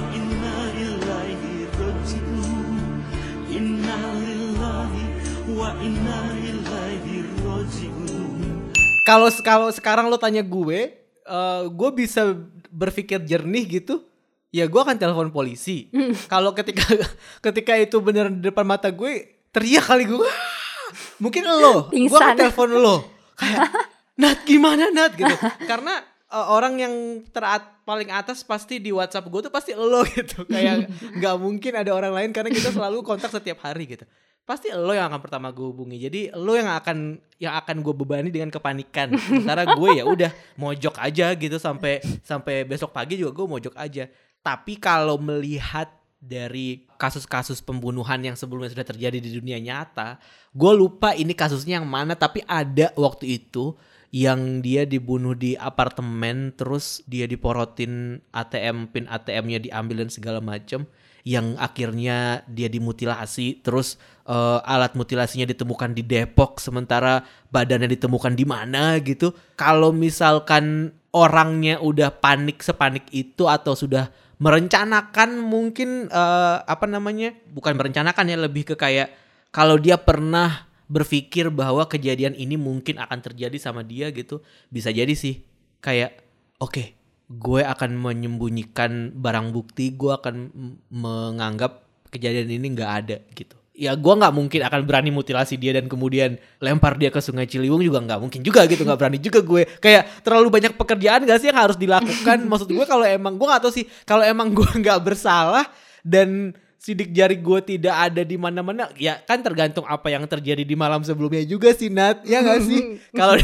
[9.04, 10.80] Kalau kalau sekarang lo tanya gue,
[11.28, 12.32] eh, gue bisa
[12.72, 14.00] berpikir jernih gitu.
[14.48, 15.92] Ya gue akan telepon polisi.
[15.92, 16.16] Hmm.
[16.26, 16.88] Kalau ketika
[17.44, 20.24] ketika itu bener di depan mata gue, teriak kali gue.
[21.22, 23.04] Mungkin lo, gue akan telepon lo.
[23.36, 23.68] Kayak
[24.20, 25.36] Nat gimana Nat gitu.
[25.68, 26.00] Karena
[26.32, 26.94] eh, orang yang
[27.28, 30.48] terat paling atas pasti di WhatsApp gue tuh pasti lo gitu.
[30.48, 30.88] Kayak
[31.20, 34.08] nggak mungkin ada orang lain karena kita selalu kontak setiap hari gitu.
[34.44, 35.96] Pasti lo yang akan pertama gue hubungi.
[35.96, 39.16] Jadi lo yang akan yang akan gue bebani dengan kepanikan.
[39.16, 40.30] Sementara gue ya udah
[40.60, 44.04] mojok aja gitu sampai sampai besok pagi juga gue mojok aja.
[44.44, 45.88] Tapi kalau melihat
[46.24, 50.16] dari kasus-kasus pembunuhan yang sebelumnya sudah terjadi di dunia nyata,
[50.52, 52.16] gue lupa ini kasusnya yang mana.
[52.16, 53.76] Tapi ada waktu itu
[54.14, 60.88] yang dia dibunuh di apartemen, terus dia diporotin ATM pin ATM-nya diambil dan segala macam.
[61.24, 68.44] Yang akhirnya dia dimutilasi, terus eh, alat mutilasinya ditemukan di Depok, sementara badannya ditemukan di
[68.44, 69.32] mana gitu.
[69.54, 74.10] Kalau misalkan orangnya udah panik sepanik itu atau sudah
[74.42, 79.14] merencanakan mungkin eh, apa namanya bukan merencanakan ya lebih ke kayak
[79.54, 85.10] kalau dia pernah berpikir bahwa kejadian ini mungkin akan terjadi sama dia gitu bisa jadi
[85.16, 85.40] sih
[85.80, 86.20] kayak
[86.60, 86.92] oke
[87.30, 90.52] gue akan menyembunyikan barang bukti gue akan
[90.92, 95.90] menganggap kejadian ini nggak ada gitu ya gue nggak mungkin akan berani mutilasi dia dan
[95.90, 99.66] kemudian lempar dia ke sungai Ciliwung juga nggak mungkin juga gitu nggak berani juga gue.
[99.82, 102.38] Kayak terlalu banyak pekerjaan gak sih yang harus dilakukan?
[102.50, 105.66] Maksud gue kalau emang gue nggak tahu sih kalau emang gue nggak bersalah
[106.06, 110.76] dan sidik jari gue tidak ada di mana-mana ya kan tergantung apa yang terjadi di
[110.76, 112.22] malam sebelumnya juga sih Nat.
[112.22, 112.80] Ya nggak sih?
[113.18, 113.34] Kalau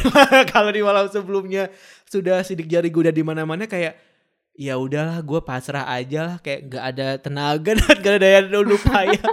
[0.47, 1.75] kalau di malam sebelumnya
[2.07, 4.10] sudah sidik jari gue udah di mana-mana kayak
[4.55, 9.21] ya udahlah gue pasrah aja lah kayak nggak ada tenaga dan gak ada daya upaya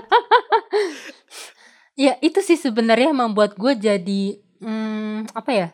[1.97, 4.23] Ya itu sih sebenarnya membuat gue jadi
[4.61, 5.67] hmm, apa ya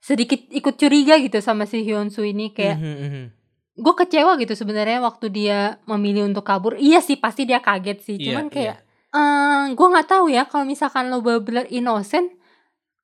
[0.00, 3.24] sedikit ikut curiga gitu sama si Hyunsu ini kayak Mhm, mhm.
[3.76, 6.80] gue kecewa gitu sebenarnya waktu dia memilih untuk kabur.
[6.80, 8.16] Iya sih pasti dia kaget sih.
[8.16, 9.12] Iya, Cuman kayak iya.
[9.12, 12.32] eh gue nggak tahu ya kalau misalkan lo benar-benar innocent,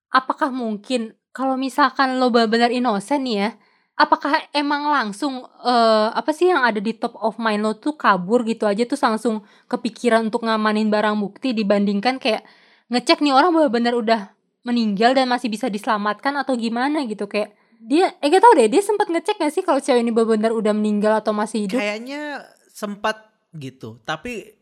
[0.08, 3.50] apakah mungkin kalau misalkan lo benar-benar innocent nih ya,
[3.96, 8.44] apakah emang langsung eh apa sih yang ada di top of mind lo tuh kabur
[8.44, 9.40] gitu aja tuh langsung
[9.72, 12.44] kepikiran untuk ngamanin barang bukti dibandingkan kayak
[12.92, 14.20] ngecek nih orang benar-benar udah
[14.68, 17.24] meninggal dan masih bisa diselamatkan atau gimana gitu?
[17.24, 20.52] Kayak dia eh gak tau deh dia sempat ngecek gak sih kalau cewek ini benar-benar
[20.52, 21.80] udah meninggal atau masih hidup?
[21.80, 24.52] Kayaknya sempat gitu tapi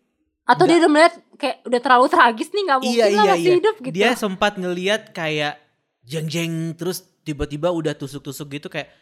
[0.45, 3.51] atau dia udah melihat kayak udah terlalu tragis nih nggak mungkin iya lah iya masih
[3.51, 3.59] iya.
[3.59, 3.95] hidup gitu.
[3.97, 5.57] Dia sempat ngeliat kayak
[6.05, 8.93] jeng jeng terus tiba-tiba udah tusuk-tusuk gitu kayak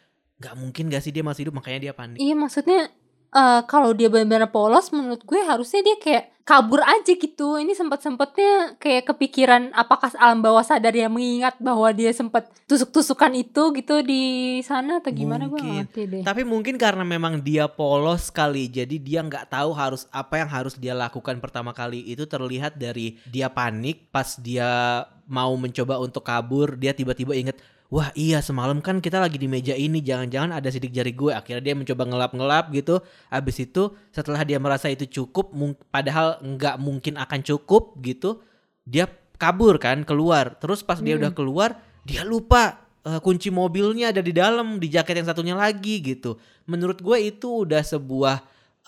[0.43, 2.91] nggak mungkin gak sih dia masih hidup makanya dia panik Iya maksudnya
[3.33, 7.55] eh kalau dia benar-benar polos menurut gue harusnya dia kayak kabur aja gitu.
[7.59, 13.63] Ini sempat-sempatnya kayak kepikiran apakah alam bawah sadar dia mengingat bahwa dia sempat tusuk-tusukan itu
[13.79, 14.23] gitu di
[14.67, 15.87] sana atau gimana gue Mungkin.
[15.87, 16.23] ngerti deh.
[16.27, 20.75] Tapi mungkin karena memang dia polos kali, jadi dia nggak tahu harus apa yang harus
[20.75, 26.75] dia lakukan pertama kali itu terlihat dari dia panik pas dia mau mencoba untuk kabur,
[26.77, 27.57] dia tiba-tiba inget,
[27.93, 31.29] wah iya semalam kan kita lagi di meja ini, jangan-jangan ada sidik jari gue.
[31.29, 33.05] Akhirnya dia mencoba ngelap-ngelap gitu.
[33.29, 38.41] Abis itu setelah dia merasa itu cukup, mung- padahal nggak mungkin akan cukup gitu,
[38.89, 39.05] dia
[39.37, 40.57] kabur kan keluar.
[40.57, 41.29] Terus pas dia Hmm.
[41.29, 41.71] udah keluar,
[42.09, 46.39] dia lupa eh, kunci mobilnya ada di dalam di jaket yang satunya lagi gitu.
[46.71, 48.37] Menurut gue itu udah sebuah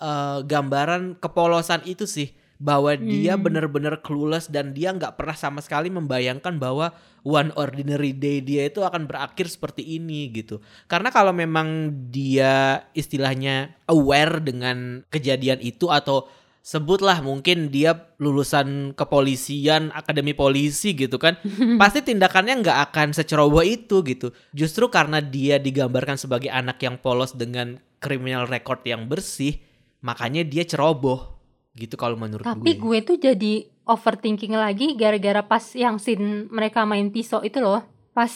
[0.01, 3.43] eh, gambaran kepolosan itu sih bahwa dia Hmm.
[3.43, 6.95] bener-bener clueless dan dia nggak pernah sama sekali membayangkan bahwa
[7.27, 10.63] one ordinary day dia itu akan berakhir seperti ini gitu.
[10.87, 16.31] Karena kalau memang dia istilahnya aware dengan kejadian itu atau
[16.65, 21.35] sebutlah mungkin dia lulusan kepolisian, akademi polisi gitu kan,
[21.81, 24.31] pasti tindakannya nggak akan seceroboh itu gitu.
[24.55, 29.59] Justru karena dia digambarkan sebagai anak yang polos dengan criminal record yang bersih,
[30.01, 31.34] makanya dia ceroboh
[31.75, 32.81] gitu kalau menurut Tapi gue.
[32.81, 33.53] gue tuh jadi
[33.85, 37.83] overthinking lagi gara-gara pas yang scene mereka main pisau itu loh.
[38.15, 38.31] Pas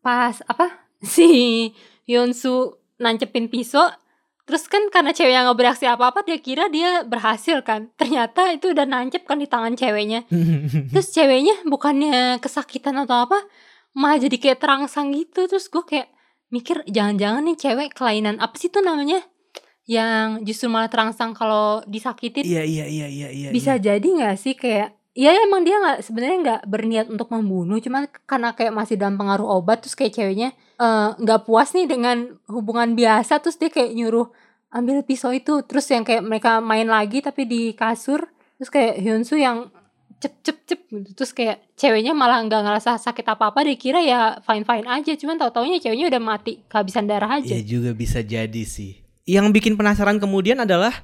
[0.00, 1.70] pas apa si
[2.06, 3.90] Hyunsu nancepin pisau
[4.46, 7.90] Terus kan karena ceweknya nggak bereaksi apa-apa dia kira dia berhasil kan.
[7.98, 10.22] Ternyata itu udah nancep kan di tangan ceweknya.
[10.94, 13.42] Terus ceweknya bukannya kesakitan atau apa,
[13.98, 15.50] malah jadi kayak terangsang gitu.
[15.50, 16.08] Terus gue kayak
[16.54, 19.18] mikir jangan-jangan nih cewek kelainan apa sih tuh namanya?
[19.86, 22.42] Yang justru malah terangsang kalau disakitin.
[22.42, 23.48] Iya iya iya iya iya.
[23.54, 23.94] Bisa iya.
[23.94, 28.52] jadi nggak sih kayak Iya emang dia nggak sebenarnya nggak berniat untuk membunuh, cuman karena
[28.52, 33.40] kayak masih dalam pengaruh obat, terus kayak ceweknya eh, nggak puas nih dengan hubungan biasa,
[33.40, 34.28] terus dia kayak nyuruh
[34.68, 38.28] ambil pisau itu, terus yang kayak mereka main lagi tapi di kasur,
[38.60, 39.72] terus kayak Hyunsu yang
[40.20, 44.04] cep cep cep gitu, terus kayak ceweknya malah nggak ngerasa sakit apa apa, dia kira
[44.04, 47.56] ya fine fine aja, cuman tau taunya ceweknya udah mati kehabisan darah aja.
[47.56, 49.05] Iya juga bisa jadi sih.
[49.26, 50.94] Yang bikin penasaran kemudian adalah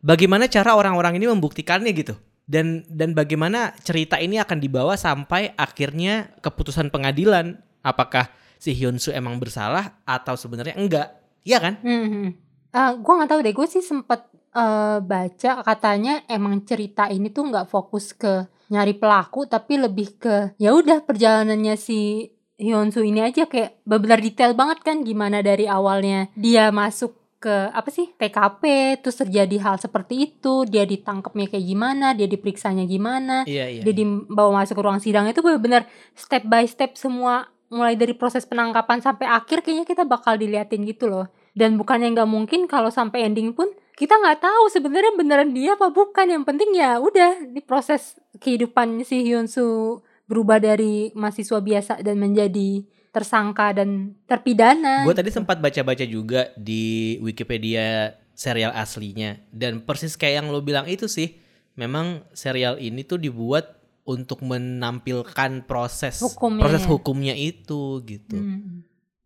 [0.00, 2.16] bagaimana cara orang-orang ini membuktikannya gitu.
[2.46, 9.36] Dan dan bagaimana cerita ini akan dibawa sampai akhirnya keputusan pengadilan apakah si Hyunsu emang
[9.36, 11.08] bersalah atau sebenarnya enggak.
[11.44, 11.74] Iya kan?
[11.84, 12.34] Hmm.
[12.76, 17.50] Eh, gue nggak tahu deh, gue sih sempet eh, baca katanya emang cerita ini tuh
[17.50, 23.44] nggak fokus ke nyari pelaku, tapi lebih ke ya udah perjalanannya si Hyunsu ini aja
[23.44, 28.62] kayak benar detail banget kan gimana dari awalnya dia masuk ke apa sih TKP
[28.98, 33.82] terus terjadi hal seperti itu dia ditangkapnya kayak gimana dia diperiksanya gimana Iya iya.
[33.86, 35.30] dia dibawa masuk ke ruang sidang.
[35.30, 35.86] Itu benar-benar
[36.18, 41.06] step by step semua mulai dari proses penangkapan sampai akhir kayaknya kita bakal diliatin gitu
[41.06, 41.30] loh.
[41.54, 45.94] Dan bukannya nggak mungkin kalau sampai ending pun kita nggak tahu sebenarnya beneran dia apa
[45.94, 46.26] bukan.
[46.26, 52.82] Yang penting ya udah di proses kehidupan si Hyunsu berubah dari mahasiswa biasa dan menjadi
[53.16, 60.44] tersangka dan terpidana Gue tadi sempat baca-baca juga di Wikipedia serial aslinya dan persis kayak
[60.44, 61.40] yang lo bilang itu sih.
[61.76, 63.76] Memang serial ini tuh dibuat
[64.06, 66.88] untuk menampilkan proses Hukumnya proses ya.
[66.88, 68.36] hukumnya itu gitu.
[68.38, 68.84] Hmm.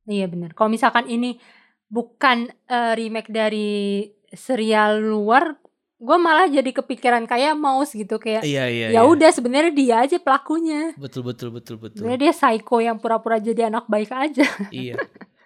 [0.08, 0.56] Iya benar.
[0.56, 1.38] Kalau misalkan ini
[1.86, 5.59] bukan eh, remake dari serial luar,
[6.00, 8.40] gue malah jadi kepikiran kayak Mouse gitu kayak.
[8.40, 8.86] Iya iya.
[8.88, 9.02] ya iya.
[9.04, 10.96] udah sebenarnya dia aja pelakunya.
[10.96, 12.00] Betul betul betul betul.
[12.00, 14.48] Sebenarnya dia psycho yang pura-pura jadi anak baik aja.
[14.72, 14.96] iya.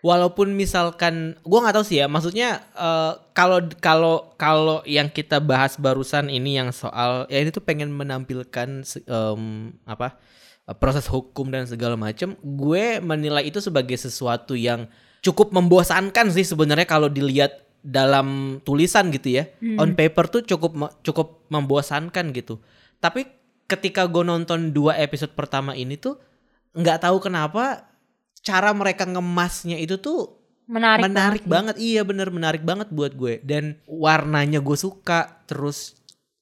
[0.05, 5.75] Walaupun misalkan gua nggak tahu sih ya, maksudnya eh, kalau kalau kalau yang kita bahas
[5.75, 9.43] barusan ini yang soal ya ini tuh pengen menampilkan em,
[9.89, 10.21] apa
[10.73, 14.89] proses hukum dan segala macam, gue menilai itu sebagai sesuatu yang
[15.21, 19.45] cukup membosankan sih sebenarnya kalau dilihat dalam tulisan gitu ya.
[19.77, 20.73] On paper tuh cukup
[21.05, 22.59] cukup membosankan gitu.
[22.99, 23.29] Tapi
[23.69, 26.17] ketika gue nonton dua episode pertama ini tuh
[26.73, 27.87] nggak tahu kenapa
[28.45, 31.77] cara mereka ngemasnya itu tuh Menarik, menarik banget.
[31.77, 35.93] banget, iya bener menarik banget buat gue dan warnanya gue suka terus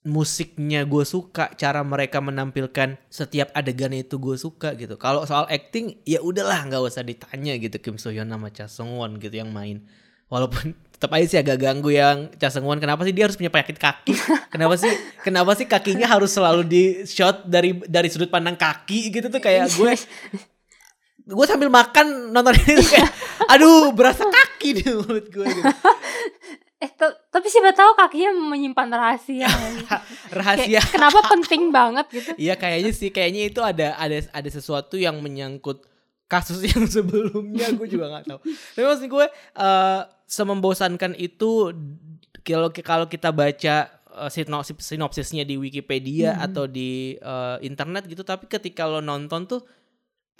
[0.03, 5.99] musiknya gue suka cara mereka menampilkan setiap adegannya itu gue suka gitu kalau soal acting
[6.03, 9.55] ya udahlah nggak usah ditanya gitu Kim So Hyun sama Cha Seung Won gitu yang
[9.55, 9.87] main
[10.27, 12.31] walaupun tetap aja sih agak ganggu yang
[12.63, 14.15] Won kenapa sih dia harus punya penyakit kaki
[14.55, 14.95] kenapa sih
[15.27, 19.67] kenapa sih kakinya harus selalu di shot dari dari sudut pandang kaki gitu tuh kayak
[19.75, 19.99] gue
[21.27, 23.11] gue sambil makan nonton ini tuh kayak
[23.59, 25.67] aduh berasa kaki di mulut gue gitu.
[26.83, 26.91] Eh,
[27.31, 29.47] tapi siapa tahu kakinya menyimpan rahasia.
[30.35, 32.35] rahasia Kayak, kenapa penting banget gitu?
[32.35, 35.87] iya kayaknya sih kayaknya itu ada ada ada sesuatu yang menyangkut
[36.27, 38.39] kasus yang sebelumnya gue juga nggak tahu
[38.75, 40.01] tapi maksud gue eh
[40.33, 41.77] semembosankan itu
[42.41, 46.45] kalau kalau kita baca eh, sinopsis sinopsisnya di Wikipedia Hmm.
[46.49, 49.61] atau di eh, internet gitu tapi ketika lo nonton tuh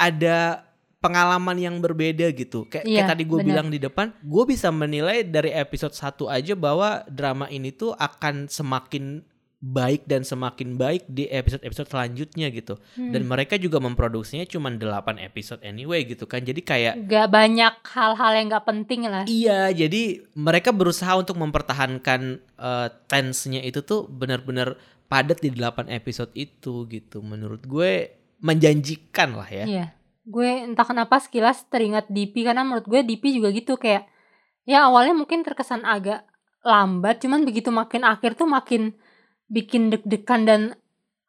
[0.01, 0.65] ada
[1.03, 5.27] pengalaman yang berbeda gitu kayak, kayak Iya, tadi gue bilang di depan gue bisa menilai
[5.27, 9.27] dari episode 1 aja bahwa drama ini tuh akan semakin
[9.63, 13.15] baik dan semakin baik di episode-episode selanjutnya gitu Hmm.
[13.15, 18.33] dan mereka juga memproduksinya cuma 8 episode anyway gitu kan jadi kayak Gak banyak hal-hal
[18.35, 19.23] yang gak penting lah.
[19.25, 24.75] Iya, jadi mereka berusaha untuk mempertahankan eh, tense-nya itu tuh benar-benar
[25.07, 27.23] padat di 8 episode itu gitu.
[27.23, 28.11] Menurut gue
[28.43, 29.65] menjanjikan lah ya.
[29.65, 29.87] Iya.
[30.23, 34.11] Gue entah kenapa sekilas teringat DP karena menurut gue DP juga gitu kayak
[34.63, 36.27] ya awalnya mungkin terkesan agak
[36.63, 38.95] lambat cuman begitu makin akhir tuh makin
[39.49, 40.61] bikin deg-degan dan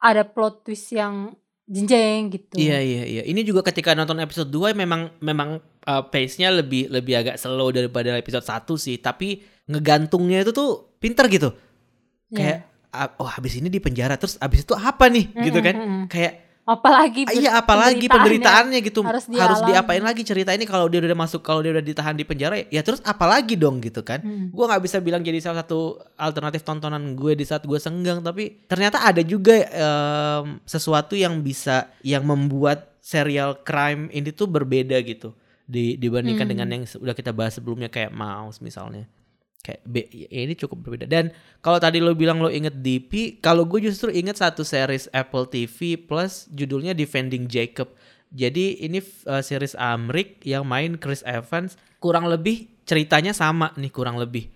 [0.03, 2.59] ada plot twist yang jenjeng gitu.
[2.59, 3.23] Iya iya iya.
[3.23, 8.19] Ini juga ketika nonton episode 2 memang memang eh, pace-nya lebih lebih agak slow daripada
[8.19, 9.39] episode 1 sih, tapi
[9.71, 11.55] ngegantungnya itu tuh pinter gitu.
[12.35, 12.35] Iya.
[12.35, 12.59] Kayak
[12.91, 15.75] ah, oh habis ini di penjara terus habis itu apa nih gitu kan.
[16.11, 19.67] Kayak Apalagi Ah, Iya apalagi penderitaannya gitu harus harus, dialami.
[19.67, 22.79] diapain lagi cerita ini kalau dia udah masuk kalau dia udah ditahan di penjara ya
[22.79, 24.47] terus apalagi dong gitu kan Hmm.
[24.47, 28.63] gue nggak bisa bilang jadi salah satu alternatif tontonan gue di saat gue senggang tapi
[28.63, 35.35] ternyata ada juga em, sesuatu yang bisa yang membuat serial crime ini tuh berbeda gitu
[35.63, 36.53] di, dibandingkan Hmm.
[36.55, 39.03] dengan yang udah kita bahas sebelumnya kayak Mouse misalnya
[39.63, 41.07] kayak be- ya ini cukup berbeda.
[41.07, 41.31] Dan
[41.63, 45.95] kalau tadi lo bilang lo inget DP kalau gue justru inget satu series Apple TV
[45.95, 47.95] Plus judulnya Defending Jacob.
[48.33, 48.99] Jadi ini
[49.29, 51.79] uh, series Amrik yang main Chris Evans.
[52.03, 54.51] Kurang lebih ceritanya sama nih kurang lebih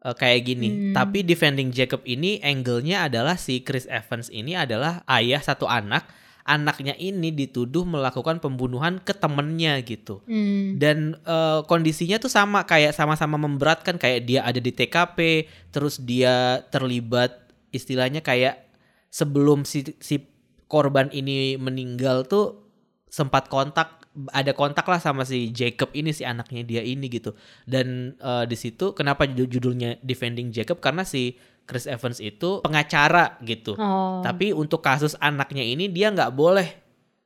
[0.00, 0.96] uh, kayak gini.
[0.96, 6.08] Tapi Defending Jacob ini angle-nya adalah si Chris Evans ini adalah ayah satu anak
[6.46, 10.22] anaknya ini dituduh melakukan pembunuhan ke temennya gitu.
[10.30, 10.78] Hmm.
[10.78, 16.62] dan eh, kondisinya tuh sama kayak sama-sama memberatkan kayak dia ada di TKP terus dia
[16.70, 17.34] terlibat
[17.74, 18.62] istilahnya kayak
[19.10, 20.22] sebelum si si
[20.70, 22.62] korban ini meninggal tuh
[23.10, 23.96] sempat kontak
[24.32, 27.36] ada kontak lah sama si Jacob ini si anaknya dia ini gitu.
[27.68, 30.80] Dan eh, di situ kenapa judul- judulnya Defending Jacob?
[30.80, 34.22] Karena si Chris Evans itu pengacara gitu Oh.
[34.22, 36.68] tapi untuk kasus anaknya ini dia nggak boleh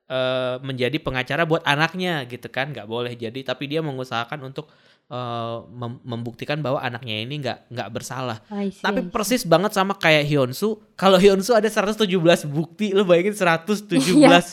[0.08, 4.66] eh, menjadi pengacara buat anaknya gitu kan nggak boleh jadi tapi dia mengusahakan untuk
[5.06, 8.38] eh, mem- membuktikan bahwa anaknya ini nggak nggak bersalah.
[8.70, 10.78] See, Tapi persis banget sama kayak Hyunsu.
[10.94, 12.06] Kalau Hyunsu ada 117
[12.46, 13.90] bukti, lo bayangin 117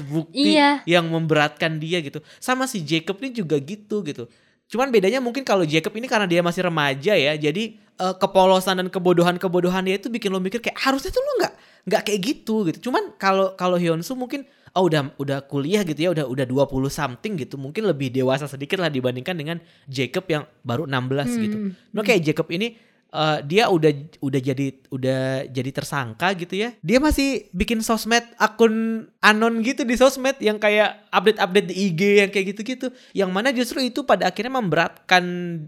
[0.05, 0.81] bukti iya.
[0.89, 2.19] yang memberatkan dia gitu.
[2.37, 4.25] Sama si Jacob ini juga gitu gitu.
[4.67, 8.87] Cuman bedanya mungkin kalau Jacob ini karena dia masih remaja ya, jadi eh, kepolosan dan
[8.91, 11.53] kebodohan-kebodohan dia itu bikin lo mikir kayak harusnya tuh lo nggak
[11.87, 12.91] nggak kayak gitu gitu.
[12.91, 14.43] Cuman kalau kalau Hyunsu mungkin
[14.75, 18.77] oh udah udah kuliah gitu ya, udah udah 20 something gitu, mungkin lebih dewasa sedikit
[18.83, 21.57] lah dibandingkan dengan Jacob yang baru 16 gitu.
[21.57, 21.71] Hmm.
[21.95, 22.75] No kayak Jacob ini
[23.17, 23.89] eh, dia udah
[24.21, 26.69] udah jadi udah jadi tersangka gitu ya.
[26.85, 32.29] Dia masih bikin sosmed akun anon gitu di sosmed yang kayak update-update di IG yang
[32.29, 32.87] kayak gitu-gitu.
[33.17, 35.23] Yang mana justru itu pada akhirnya memberatkan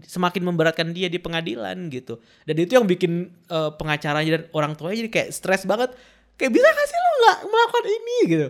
[0.06, 2.22] semakin memberatkan dia di pengadilan gitu.
[2.46, 5.90] Dan itu yang bikin eh, pengacaranya dan orang tuanya jadi kayak stres banget.
[6.38, 8.46] Kayak bisa gak sih lo nggak melakukan ini gitu.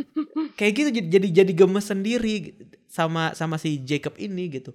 [0.60, 2.54] kayak gitu jadi jadi gemes sendiri
[2.86, 4.70] sama sama si Jacob ini gitu.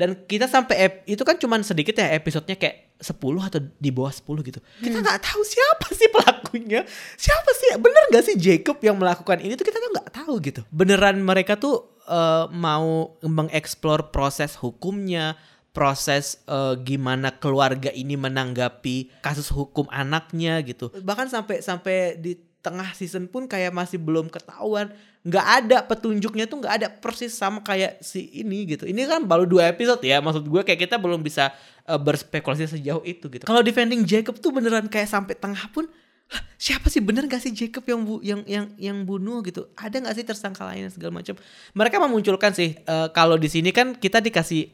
[0.00, 4.08] Dan kita sampai ep- itu kan cuman sedikit ya episodenya kayak 10 atau di bawah
[4.08, 4.60] 10 gitu.
[4.80, 6.80] Kita nggak tahu siapa sih pelakunya.
[7.20, 7.68] Siapa sih?
[7.76, 10.60] Bener gak sih Jacob yang melakukan ini tuh kita tuh nggak tahu gitu.
[10.72, 15.36] Beneran mereka tuh eh, mau mengeksplor proses hukumnya,
[15.70, 20.88] proses eh, gimana keluarga ini menanggapi kasus hukum anaknya gitu.
[20.90, 24.92] Bahkan sampai sampai di tengah season pun kayak masih belum ketahuan.
[25.20, 28.88] Nggak ada petunjuknya tuh nggak ada persis sama kayak si ini gitu.
[28.88, 31.52] Ini kan baru dua episode ya maksud gue kayak kita belum bisa
[31.84, 33.44] eh, berspekulasi sejauh itu gitu.
[33.44, 35.88] Kalau defending Jacob tuh beneran kayak sampai tengah pun
[36.30, 39.42] "Lah, siapa sih bener gak sih Jacob yang bu yang yang yang bunuh?
[39.42, 39.66] gitu.
[39.74, 41.34] Ada nggak sih tersangka lain segala macam?
[41.74, 44.70] Mereka memunculkan sih eh, kalau di sini kan kita dikasih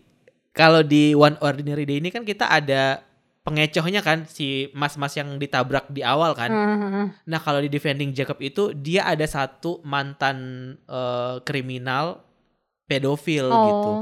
[0.56, 3.05] kalau di One Ordinary Day ini kan kita ada
[3.46, 7.06] pengecohnya kan si mas-mas yang ditabrak di awal kan Heeh.
[7.30, 10.36] Nah kalau di Defending Jacob itu dia ada satu mantan
[10.84, 12.26] eh, kriminal
[12.84, 13.62] pedofil Oh.
[13.70, 13.92] gitu.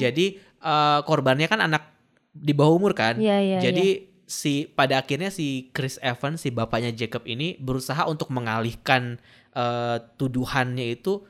[0.00, 1.84] Jadi eh, korbannya kan anak
[2.32, 3.20] di bawah umur kan.
[3.20, 3.86] Iya, iya, Jadi
[4.24, 9.20] si pada akhirnya si Chris Evans si bapaknya Jacob ini berusaha untuk mengalihkan
[9.52, 11.20] eh, tuduhannya itu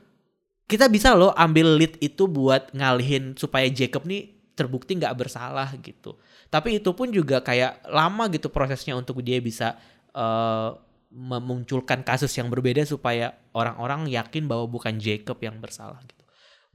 [0.65, 6.15] kita bisa loh ambil lead itu buat ngalihin supaya Jacob nih terbukti nggak bersalah gitu.
[6.55, 9.75] Tapi itu pun juga kayak lama gitu prosesnya untuk dia bisa
[10.15, 10.69] eh,
[11.11, 16.23] memunculkan kasus yang berbeda supaya orang-orang yakin bahwa bukan Jacob yang bersalah gitu.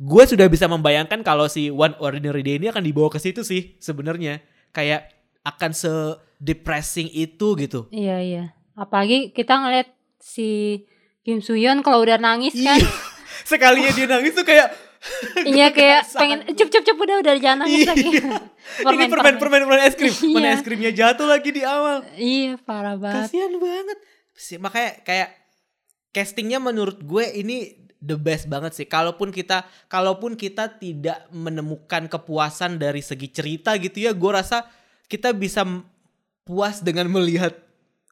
[0.01, 3.81] Gue sudah bisa membayangkan kalau si One Ordinary Day ini akan dibawa ke situ sih
[3.81, 4.45] sebenarnya.
[4.77, 5.93] Kayak akan se
[6.41, 7.89] depressing itu gitu.
[7.89, 8.45] Iya iya.
[8.77, 9.89] Apalagi kita ngeliat
[10.21, 10.81] si
[11.25, 12.81] Kim Suyeon kalau udah nangis kan.
[13.51, 14.73] Sekalinya dia nangis tuh kayak
[15.49, 17.91] iya kayak pengen cup cup cup udah udah jangan nangis Iya.
[17.93, 18.09] lagi.
[19.01, 20.13] ini permen permen permen es krim.
[20.37, 20.57] Mana Iya.
[20.57, 22.05] es krimnya jatuh lagi di awal.
[22.15, 23.33] Iya parah banget.
[23.33, 23.99] Kasihan banget.
[24.37, 25.29] Sih, makanya kayak
[26.11, 28.85] castingnya menurut gue ini the best banget sih.
[28.85, 34.69] Kalaupun kita kalaupun kita tidak menemukan kepuasan dari segi cerita gitu ya, gue rasa
[35.09, 35.65] kita bisa
[36.45, 37.53] puas dengan melihat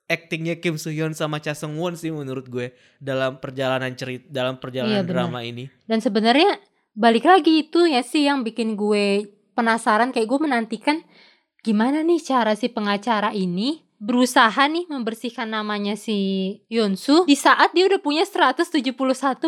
[0.04, 4.56] actingnya Kim Soo Hyun sama Cha Seung Won sih menurut gue dalam perjalanan cerita dalam
[4.56, 5.68] perjalanan Iya, drama ini.
[5.84, 6.56] Dan sebenarnya
[6.98, 10.98] balik lagi itu ya sih yang bikin gue penasaran kayak gue menantikan
[11.62, 16.18] gimana nih cara si pengacara ini berusaha nih membersihkan namanya si
[16.70, 18.94] Yonsu di saat dia udah punya 171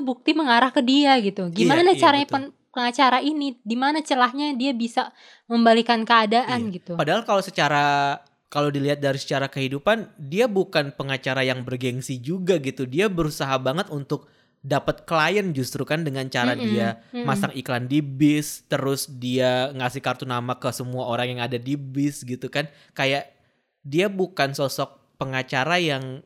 [0.03, 1.51] bukti mengarah ke dia gitu.
[1.55, 3.63] Gimana Iya, iya, caranya pen- pengacara ini?
[3.63, 5.15] Di mana celahnya dia bisa
[5.47, 6.75] membalikan keadaan Iya.
[6.83, 6.93] gitu.
[6.99, 8.19] Padahal kalau secara
[8.51, 12.91] kalau dilihat dari secara kehidupan dia bukan pengacara yang bergengsi juga gitu.
[12.91, 14.27] Dia berusaha banget untuk
[14.61, 20.05] dapat klien justru kan dengan cara Mm-mm, dia masang iklan di bis, terus dia ngasih
[20.05, 22.69] kartu nama ke semua orang yang ada di bis gitu kan.
[22.93, 23.33] Kayak
[23.81, 26.21] dia bukan sosok pengacara yang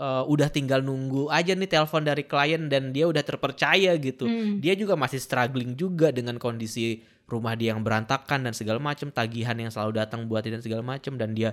[0.00, 4.24] eh, udah tinggal nunggu aja nih telepon dari klien dan dia udah terpercaya gitu.
[4.24, 4.64] Hmm.
[4.64, 9.52] Dia juga masih struggling juga dengan kondisi rumah dia yang berantakan dan segala macam, tagihan
[9.60, 11.52] yang selalu datang buat dia dan segala macam dan dia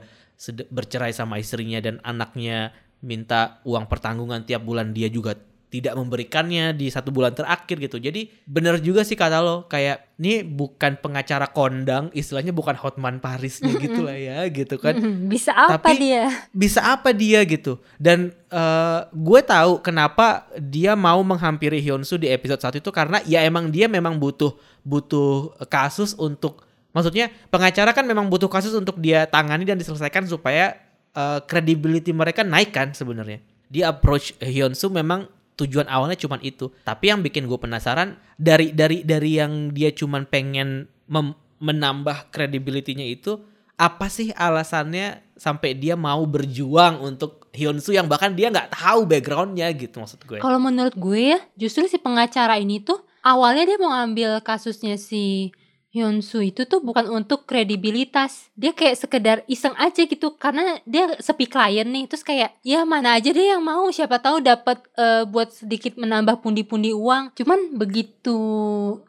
[0.71, 2.71] bercerai sama istrinya dan anaknya
[3.03, 5.35] minta uang pertanggungan tiap bulan dia juga
[5.79, 7.97] tidak memberikannya di satu bulan terakhir gitu.
[7.97, 13.75] Jadi bener juga sih kata lo kayak ini bukan pengacara kondang, istilahnya bukan Hotman Parisnya
[13.75, 14.95] gitu lah ya gitu kan.
[14.95, 16.23] Hmm, Bisa apa Tapi- dia?
[16.55, 17.75] bisa apa dia gitu.
[17.99, 23.43] Dan eh, gue tahu kenapa dia mau menghampiri Hyunsu di episode satu itu karena ya
[23.43, 24.55] emang dia memang butuh
[24.87, 26.63] butuh kasus untuk
[26.95, 30.79] maksudnya pengacara kan memang butuh kasus untuk dia tangani dan diselesaikan supaya
[31.11, 33.43] eh, credibility mereka naik kan sebenarnya.
[33.67, 35.25] Dia approach Hyunsu memang
[35.55, 40.27] tujuan awalnya cuman itu tapi yang bikin gue penasaran dari dari dari yang dia cuman
[40.27, 43.39] pengen mem- menambah credibility-nya itu
[43.75, 49.71] apa sih alasannya sampai dia mau berjuang untuk Hyunsu yang bahkan dia nggak tahu backgroundnya
[49.75, 50.39] gitu maksud gue.
[50.43, 55.55] Kalau menurut gue ya, justru si pengacara ini tuh awalnya dia mau ngambil kasusnya si
[55.95, 58.51] Hyunsu itu tuh bukan untuk kredibilitas.
[58.59, 62.11] Dia kayak sekedar iseng aja gitu karena dia sepi klien nih.
[62.11, 66.43] Terus kayak ya mana aja deh yang mau siapa tahu dapat eh, buat sedikit menambah
[66.43, 67.31] pundi-pundi uang.
[67.39, 68.35] Cuman begitu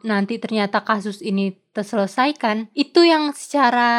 [0.07, 3.91] nanti ternyata kasus ini terselesaikan, itu yang secara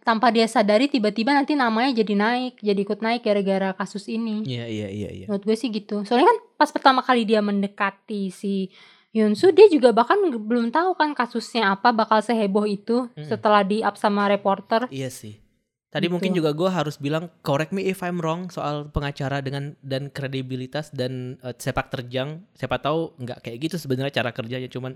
[0.00, 4.44] tanpa dia sadari tiba-tiba nanti namanya jadi naik, jadi ikut naik gara-gara kasus ini.
[4.44, 5.26] Iya iya iya iya.
[5.28, 6.04] Menurut gue sih gitu.
[6.04, 8.68] Soalnya kan pas pertama kali dia mendekati si
[9.10, 13.26] Yunsu dia juga bahkan belum tahu kan kasusnya apa bakal seheboh itu Mm-mm.
[13.26, 14.86] setelah di up sama reporter.
[14.86, 15.42] Iya sih.
[15.90, 16.14] Tadi Gitu.
[16.14, 20.94] mungkin juga gue harus bilang correct me if I'm wrong soal pengacara dengan dan kredibilitas
[20.94, 22.46] dan eh, sepak terjang.
[22.54, 24.94] Siapa tahu nggak kayak gitu sebenarnya cara kerjanya cuman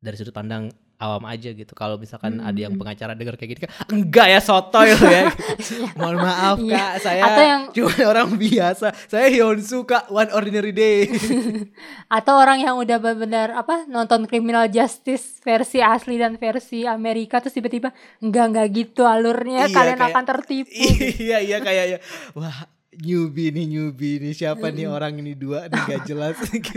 [0.00, 1.72] dari sudut pandang awam aja gitu.
[1.72, 2.44] Kalau misalkan Hmm.
[2.44, 5.32] ada yang pengacara dengar kayak gitu kan enggak ya sotoy lo ya.
[5.98, 6.76] Mohon maaf Iya.
[6.76, 8.86] Kak, saya Atau yang- cuma orang biasa.
[9.06, 11.08] Saya Hyunsu Kak, one ordinary day.
[12.10, 17.52] Atau orang yang udah benar-benar apa nonton Criminal Justice versi asli dan versi Amerika terus
[17.52, 20.70] tiba-tiba enggak enggak gitu alurnya Iya, kalian kayak- akan tertipu.
[21.18, 21.98] iya iya kayak ya
[22.32, 26.76] wah newbie nih newbie nih siapa nih orang ini dua nih gak jelas gitu.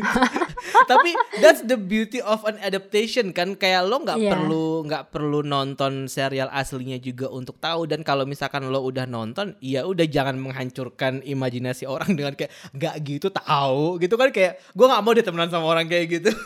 [0.86, 3.53] Tapi that's the beauty of an adaptation kan?
[3.53, 4.32] Kayak lo nggak Iya.
[4.32, 7.86] perlu nggak perlu nonton serial aslinya juga untuk tahu.
[7.86, 12.95] Dan kalau misalkan lo udah nonton ya udah jangan menghancurkan imajinasi orang dengan kayak nggak
[13.01, 13.97] gitu tahu.
[13.97, 14.30] Gitu kan?
[14.30, 16.32] Kayak gue nggak mau ditemenan sama orang kayak gitu.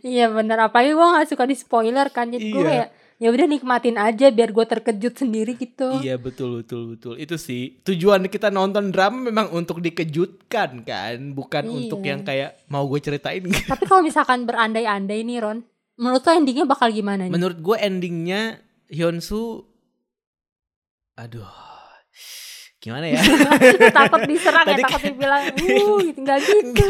[0.00, 2.30] Iya benar apalagi gue gak suka di spoiler kan?
[2.30, 2.68] Jadi gue Iya.
[2.68, 2.88] kayak
[3.18, 5.98] ya udah nikmatin aja biar gue terkejut sendiri gitu.
[5.98, 11.66] Iya betul betul betul itu sih tujuan kita nonton drama memang untuk dikejutkan kan bukan
[11.66, 11.74] Iya.
[11.76, 13.42] untuk yang kayak mau gue ceritain
[13.74, 15.58] Tapi kalau misalkan berandai-andai nih Ron,
[15.94, 17.34] menurut lo endingnya bakal gimana nih?
[17.34, 19.66] menurut gue endingnya Hyunsu
[21.12, 21.50] aduh
[22.78, 23.18] gimana ya
[23.98, 26.86] takut diserang Tadi ya, takut dibilang, uh, nggak gitu.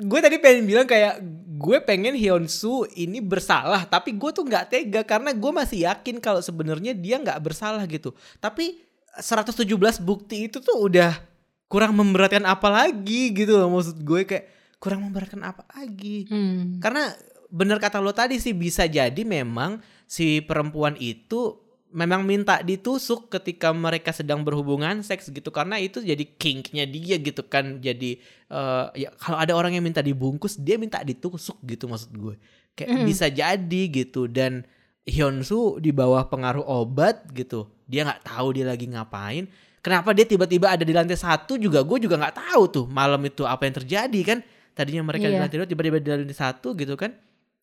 [0.00, 1.18] gue tadi pengen bilang kayak
[1.60, 6.40] gue pengen Hyunsu ini bersalah tapi gue tuh nggak tega karena gue masih yakin kalau
[6.40, 8.80] sebenarnya dia nggak bersalah gitu tapi
[9.20, 9.68] 117
[10.00, 11.20] bukti itu tuh udah
[11.68, 14.46] kurang memberatkan apa lagi gitu loh maksud gue kayak
[14.80, 16.80] kurang memberatkan apa lagi Hmm.
[16.80, 17.12] karena
[17.52, 21.58] bener kata lo tadi sih bisa jadi memang si perempuan itu
[21.90, 27.42] memang minta ditusuk ketika mereka sedang berhubungan seks gitu karena itu jadi kinknya dia gitu
[27.44, 27.78] kan.
[27.78, 32.34] Jadi eh, ya kalau ada orang yang minta dibungkus dia minta ditusuk gitu maksud gue.
[32.72, 33.04] Kayak Mm.
[33.04, 34.62] bisa jadi gitu dan
[35.02, 39.50] Hyunsu di bawah pengaruh obat gitu dia nggak tahu dia lagi ngapain.
[39.80, 43.42] Kenapa dia tiba-tiba ada di lantai satu juga gue juga nggak tahu tuh malam itu
[43.42, 44.38] apa yang terjadi kan.
[44.70, 45.42] Tadinya mereka di Iya.
[45.42, 47.10] lantai dua tiba-tiba di lantai satu gitu kan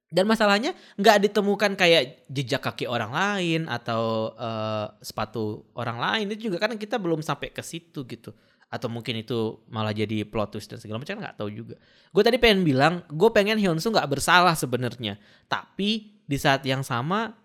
[0.07, 6.25] dan masalahnya nggak ditemukan kayak jejak kaki orang lain atau eh, sepatu orang lain.
[6.31, 8.31] Itu juga kan kita belum sampai ke situ gitu.
[8.71, 11.75] Atau mungkin itu malah jadi plot twist dan segala macam nggak tahu juga.
[12.15, 15.19] Gue tadi pengen bilang gue pengen Hyunsu nggak bersalah sebenarnya.
[15.51, 17.35] Tapi di saat yang sama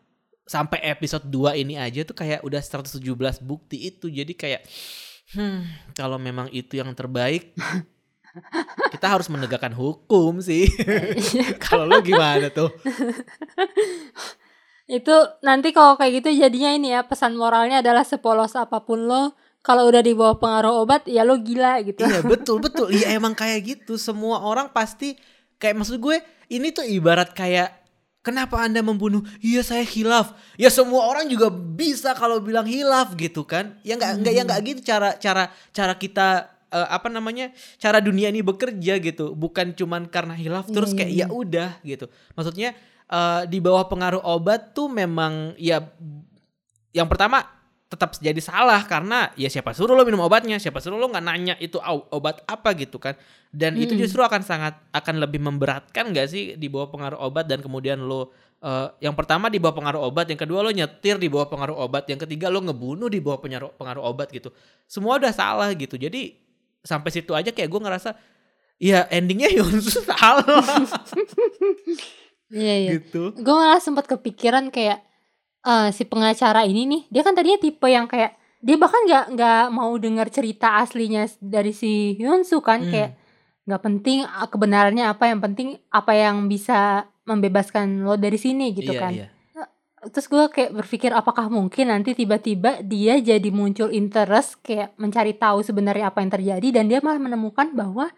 [0.46, 3.02] sampai episode 2 ini aja tuh kayak udah 117
[3.42, 4.06] bukti itu.
[4.06, 4.62] Jadi kayak
[5.34, 7.54] hmm kalau memang itu yang terbaik
[8.94, 10.68] kita harus menegakkan hukum sih
[11.64, 12.72] kalau lo gimana tuh
[14.92, 19.32] Itu nanti kalau kayak gitu jadinya ini ya pesan moralnya adalah sepolos apa pun lo
[19.64, 22.04] kalau udah di bawah pengaruh obat ya lo gila gitu.
[22.04, 22.90] Iya betul betul.
[22.92, 23.94] Iya emang kayak gitu.
[23.94, 25.14] Semua orang pasti
[25.62, 26.20] kayak maksud gue
[26.52, 27.72] ini tuh ibarat kayak
[28.26, 29.24] kenapa anda membunuh?
[29.38, 30.36] Iya saya hilaf.
[30.60, 33.80] Ya semua orang juga bisa kalau bilang hilaf gitu kan?
[33.86, 38.32] Ya nggak nggak ya nggak gitu cara cara cara kita eh, apa namanya cara dunia
[38.32, 39.36] ini bekerja gitu.
[39.36, 41.26] Bukan cuman karena hilaf Iya, terus iya, kayak iya.
[41.28, 42.06] ya udah gitu.
[42.32, 42.72] Maksudnya
[43.12, 45.84] eh, di bawah pengaruh obat tuh memang ya
[46.92, 47.44] yang pertama
[47.92, 51.54] tetap jadi salah karena ya siapa suruh lo minum obatnya, siapa suruh lo nggak nanya
[51.60, 51.76] itu
[52.08, 53.12] obat apa gitu kan.
[53.52, 54.08] Dan itu Mm-mm.
[54.08, 58.32] justru akan sangat akan lebih memberatkan gak sih di bawah pengaruh obat dan kemudian lo
[58.64, 62.08] eh, yang pertama di bawah pengaruh obat, yang kedua lo nyetir di bawah pengaruh obat,
[62.08, 64.48] yang ketiga lo ngebunuh di bawah pengaruh pengaruh obat gitu.
[64.88, 66.00] Semua udah salah gitu.
[66.00, 66.41] Jadi
[66.82, 68.10] sampai situ aja kayak gue ngerasa
[68.76, 70.50] ya endingnya Yonsu salah
[72.52, 72.90] Iya iya.
[73.00, 73.32] gitu.
[73.32, 75.00] Gue malah sempat kepikiran kayak
[75.64, 79.64] eh, si pengacara ini nih, dia kan tadinya tipe yang kayak dia bahkan nggak nggak
[79.72, 82.92] mau dengar cerita aslinya dari si Hyunsu kan Hmm.
[82.92, 83.10] kayak
[83.64, 88.92] nggak penting ah, kebenarannya apa yang penting apa yang bisa membebaskan lo dari sini gitu
[88.92, 89.12] iya, kan.
[89.16, 89.26] Iya.
[90.02, 95.62] Terus gue kayak berpikir apakah mungkin nanti tiba-tiba dia jadi muncul interest kayak mencari tahu
[95.62, 98.10] sebenarnya apa yang terjadi dan dia malah menemukan bahwa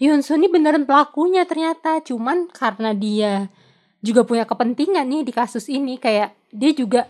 [0.00, 2.00] Hyunsu ini beneran pelakunya ternyata.
[2.00, 3.52] Cuman karena dia
[4.00, 7.04] juga punya kepentingan nih di kasus ini kayak dia juga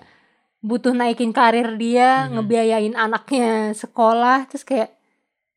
[0.59, 2.35] butuh naikin karir dia Mhm.
[2.35, 4.51] ngebiayain anaknya sekolah.
[4.51, 4.91] Terus kayak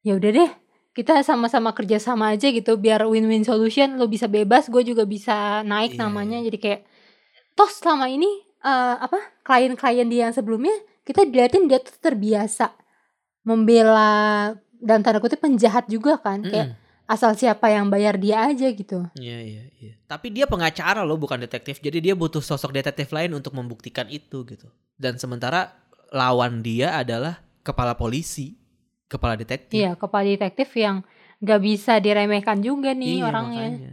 [0.06, 0.52] ya udah deh
[0.94, 5.66] kita sama-sama kerja sama aja gitu biar win-win solution lo bisa bebas gue juga bisa
[5.66, 6.38] naik Iya, namanya.
[6.38, 6.82] Jadi kayak
[7.54, 8.28] toh selama ini
[8.60, 10.74] eh, apa klien-klien dia yang sebelumnya
[11.04, 12.72] kita diliatin dia tuh terbiasa
[13.44, 17.08] membela dan tanda kutip penjahat juga kan kayak Mm-mm.
[17.08, 19.94] asal siapa yang bayar dia aja gitu Iya iya iya.
[20.08, 21.80] Tapi dia pengacara loh bukan detektif.
[21.80, 24.68] Jadi dia butuh sosok detektif lain untuk membuktikan itu gitu.
[24.96, 25.76] Dan sementara
[26.12, 28.56] lawan dia adalah kepala polisi,
[29.08, 29.76] kepala detektif.
[29.76, 31.04] iya kepala detektif yang
[31.44, 33.92] gak bisa diremehkan juga nih Iya, orangnya makanya.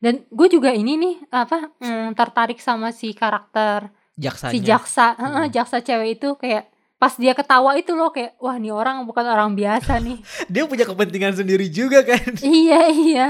[0.00, 4.50] Dan gue juga ini nih apa mm, tertarik sama si karakter Jaksanya.
[4.50, 5.46] si jaksa Hmm.
[5.46, 9.52] jaksa cewek itu kayak pas dia ketawa itu loh kayak wah nih orang bukan orang
[9.52, 10.20] biasa nih
[10.52, 12.36] dia punya kepentingan sendiri juga kan.
[12.44, 13.26] iya iya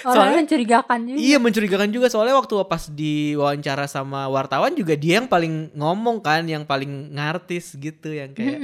[0.00, 5.16] orangnya Soalnya- mencurigakan juga Iya mencurigakan juga soalnya waktu pas diwawancara sama wartawan juga dia
[5.18, 8.60] yang paling ngomong kan, yang paling ngartis gitu, yang kayak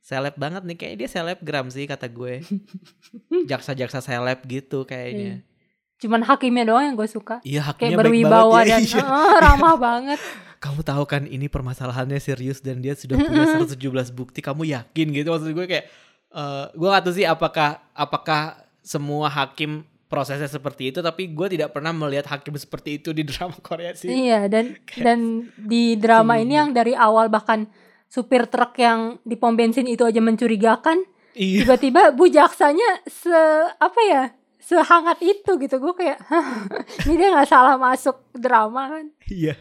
[0.00, 2.42] seleb banget nih kayaknya dia selebgram sih kata gue.
[3.50, 5.42] Jaksa-jaksa seleb gitu kayaknya.
[5.98, 8.88] Cuman hakimnya doang yang gue suka Iya kayak hakimnya baik berwibawa banget dan ya.
[8.88, 9.02] Iya.
[9.02, 10.20] Heeh, ramah banget
[10.58, 13.78] Kamu tahu kan ini permasalahannya serius dan dia sudah punya 117
[14.10, 14.42] bukti.
[14.42, 15.86] Kamu yakin gitu maksud gue kayak
[16.28, 21.70] eh gue gak tahu sih apakah apakah semua hakim prosesnya seperti itu tapi gue tidak
[21.70, 24.10] pernah melihat hakim seperti itu di drama Korea sih.
[24.10, 25.20] Iya dan Kayak dan
[25.54, 27.70] di drama ini yang dari awal bahkan
[28.06, 31.06] supir truk yang di pom bensin itu aja mencurigakan
[31.38, 31.62] Iya.
[31.62, 33.30] tiba-tiba bu jaksanya se
[33.78, 34.22] apa ya
[34.68, 36.68] sehangat itu gitu gue kayak "Hah,
[37.08, 39.56] ini dia nggak salah masuk drama kan Iya.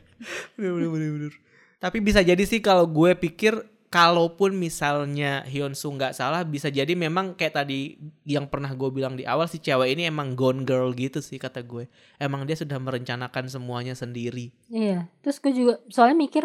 [0.60, 1.34] Bener, bener, bener, bener.
[1.78, 3.54] Tapi bisa jadi sih kalau gue pikir
[3.88, 7.96] kalaupun misalnya Hyunsu nggak salah bisa jadi memang kayak tadi
[8.28, 11.64] yang pernah gue bilang di awal si cewek ini emang gone girl gitu sih kata
[11.64, 11.88] gue.
[12.20, 14.52] Emang dia sudah merencanakan semuanya sendiri.
[14.68, 16.44] iya terus gue juga soalnya mikir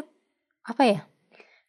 [0.62, 1.00] apa ya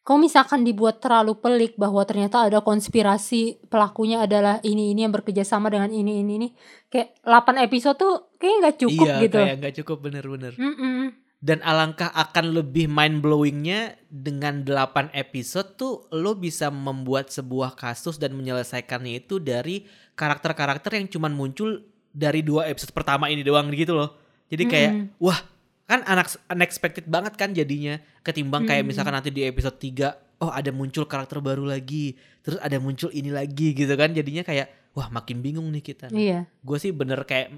[0.04, 5.48] kalau misalkan dibuat terlalu pelik bahwa ternyata ada konspirasi pelakunya adalah ini ini yang bekerja
[5.48, 6.48] sama dengan ini ini ini
[6.92, 10.52] kayak 8 episode tuh kayak nggak cukup iya, gitu kayak nggak cukup bener-bener.
[10.60, 11.24] Mm-mm.
[11.44, 18.20] Dan alangkah akan lebih mind blowingnya dengan 8 episode tuh lo bisa membuat sebuah kasus
[18.20, 21.80] dan menyelesaikannya itu dari karakter-karakter yang cuman muncul
[22.12, 24.20] dari dua episode pertama ini doang gitu loh.
[24.52, 25.16] Jadi kayak Mm-mm.
[25.16, 25.40] wah
[25.84, 28.90] kan anak unexpected banget kan jadinya ketimbang kayak Mm-mm.
[28.96, 33.28] misalkan nanti di episode 3 oh ada muncul karakter baru lagi terus ada muncul ini
[33.28, 37.52] lagi gitu kan jadinya kayak wah makin bingung nih kita iya gue sih bener kayak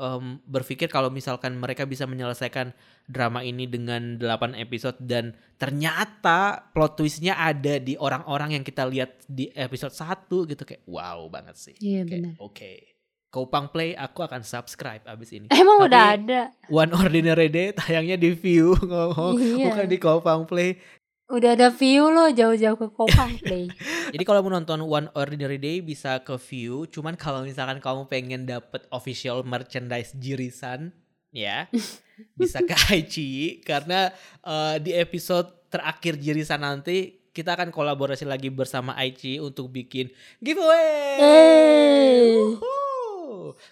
[0.00, 2.72] em, berpikir kalau misalkan mereka bisa menyelesaikan
[3.08, 9.24] drama ini dengan 8 episode dan ternyata plot twistnya ada di orang-orang yang kita lihat
[9.28, 11.74] di episode 1 gitu kayak wow banget sih.
[11.80, 12.04] iya
[12.40, 12.99] Oke.
[13.30, 15.46] Kopang Play aku akan subscribe abis ini.
[15.48, 19.70] emang Tapi- udah ada One Ordinary Day tayangnya di View ngomong Iya.
[19.70, 20.82] bukan di Kopang Play.
[21.30, 23.70] Udah ada view lo jauh-jauh ke Kopang Play.
[24.10, 26.90] Jadi kalau mau nonton One Ordinary Day bisa ke View.
[26.90, 30.90] Cuman kalau misalkan kamu pengen dapet official merchandise Jirisan,
[31.30, 31.70] ya
[32.34, 34.10] bisa ke Aichi karena
[34.42, 40.10] eh, di episode terakhir Jirisan nanti kita akan kolaborasi lagi bersama Aichi untuk bikin
[40.42, 41.14] giveaway.
[41.14, 42.58] Yeay.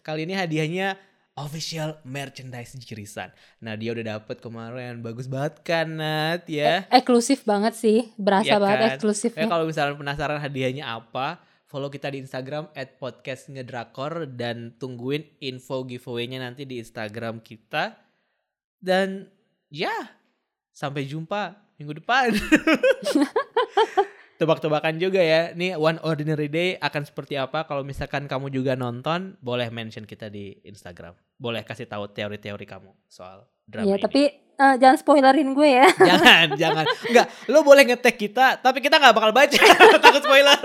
[0.02, 0.98] Kali ini hadiahnya
[1.38, 3.30] official merchandise Jirisan.
[3.62, 6.82] Nah dia udah dapet kemarin, bagus banget kan Nat ya.
[6.90, 8.90] Eksklusif banget sih, berasa Iya banget kan?
[8.98, 9.46] eksklusifnya.
[9.46, 11.38] Ya kalau misalnya penasaran hadiahnya apa,
[11.70, 17.94] follow kita di Instagram @podcastngedrakor dan tungguin info giveaway-nya nanti di Instagram kita.
[18.78, 19.30] Dan
[19.70, 19.94] ya,
[20.74, 22.34] sampai jumpa minggu depan.
[24.38, 25.50] tebak-tebakan juga ya.
[25.52, 30.30] Nih One Ordinary Day akan seperti apa kalau misalkan kamu juga nonton, boleh mention kita
[30.30, 31.12] di Instagram.
[31.36, 34.02] Boleh kasih tahu teori-teori kamu soal drama Iya, ini.
[34.02, 35.86] tapi eh, jangan spoilerin gue ya.
[36.14, 36.84] jangan, jangan.
[37.04, 39.58] Enggak, lo boleh ngetek kita, tapi kita nggak bakal baca.
[40.06, 40.58] Takut spoiler.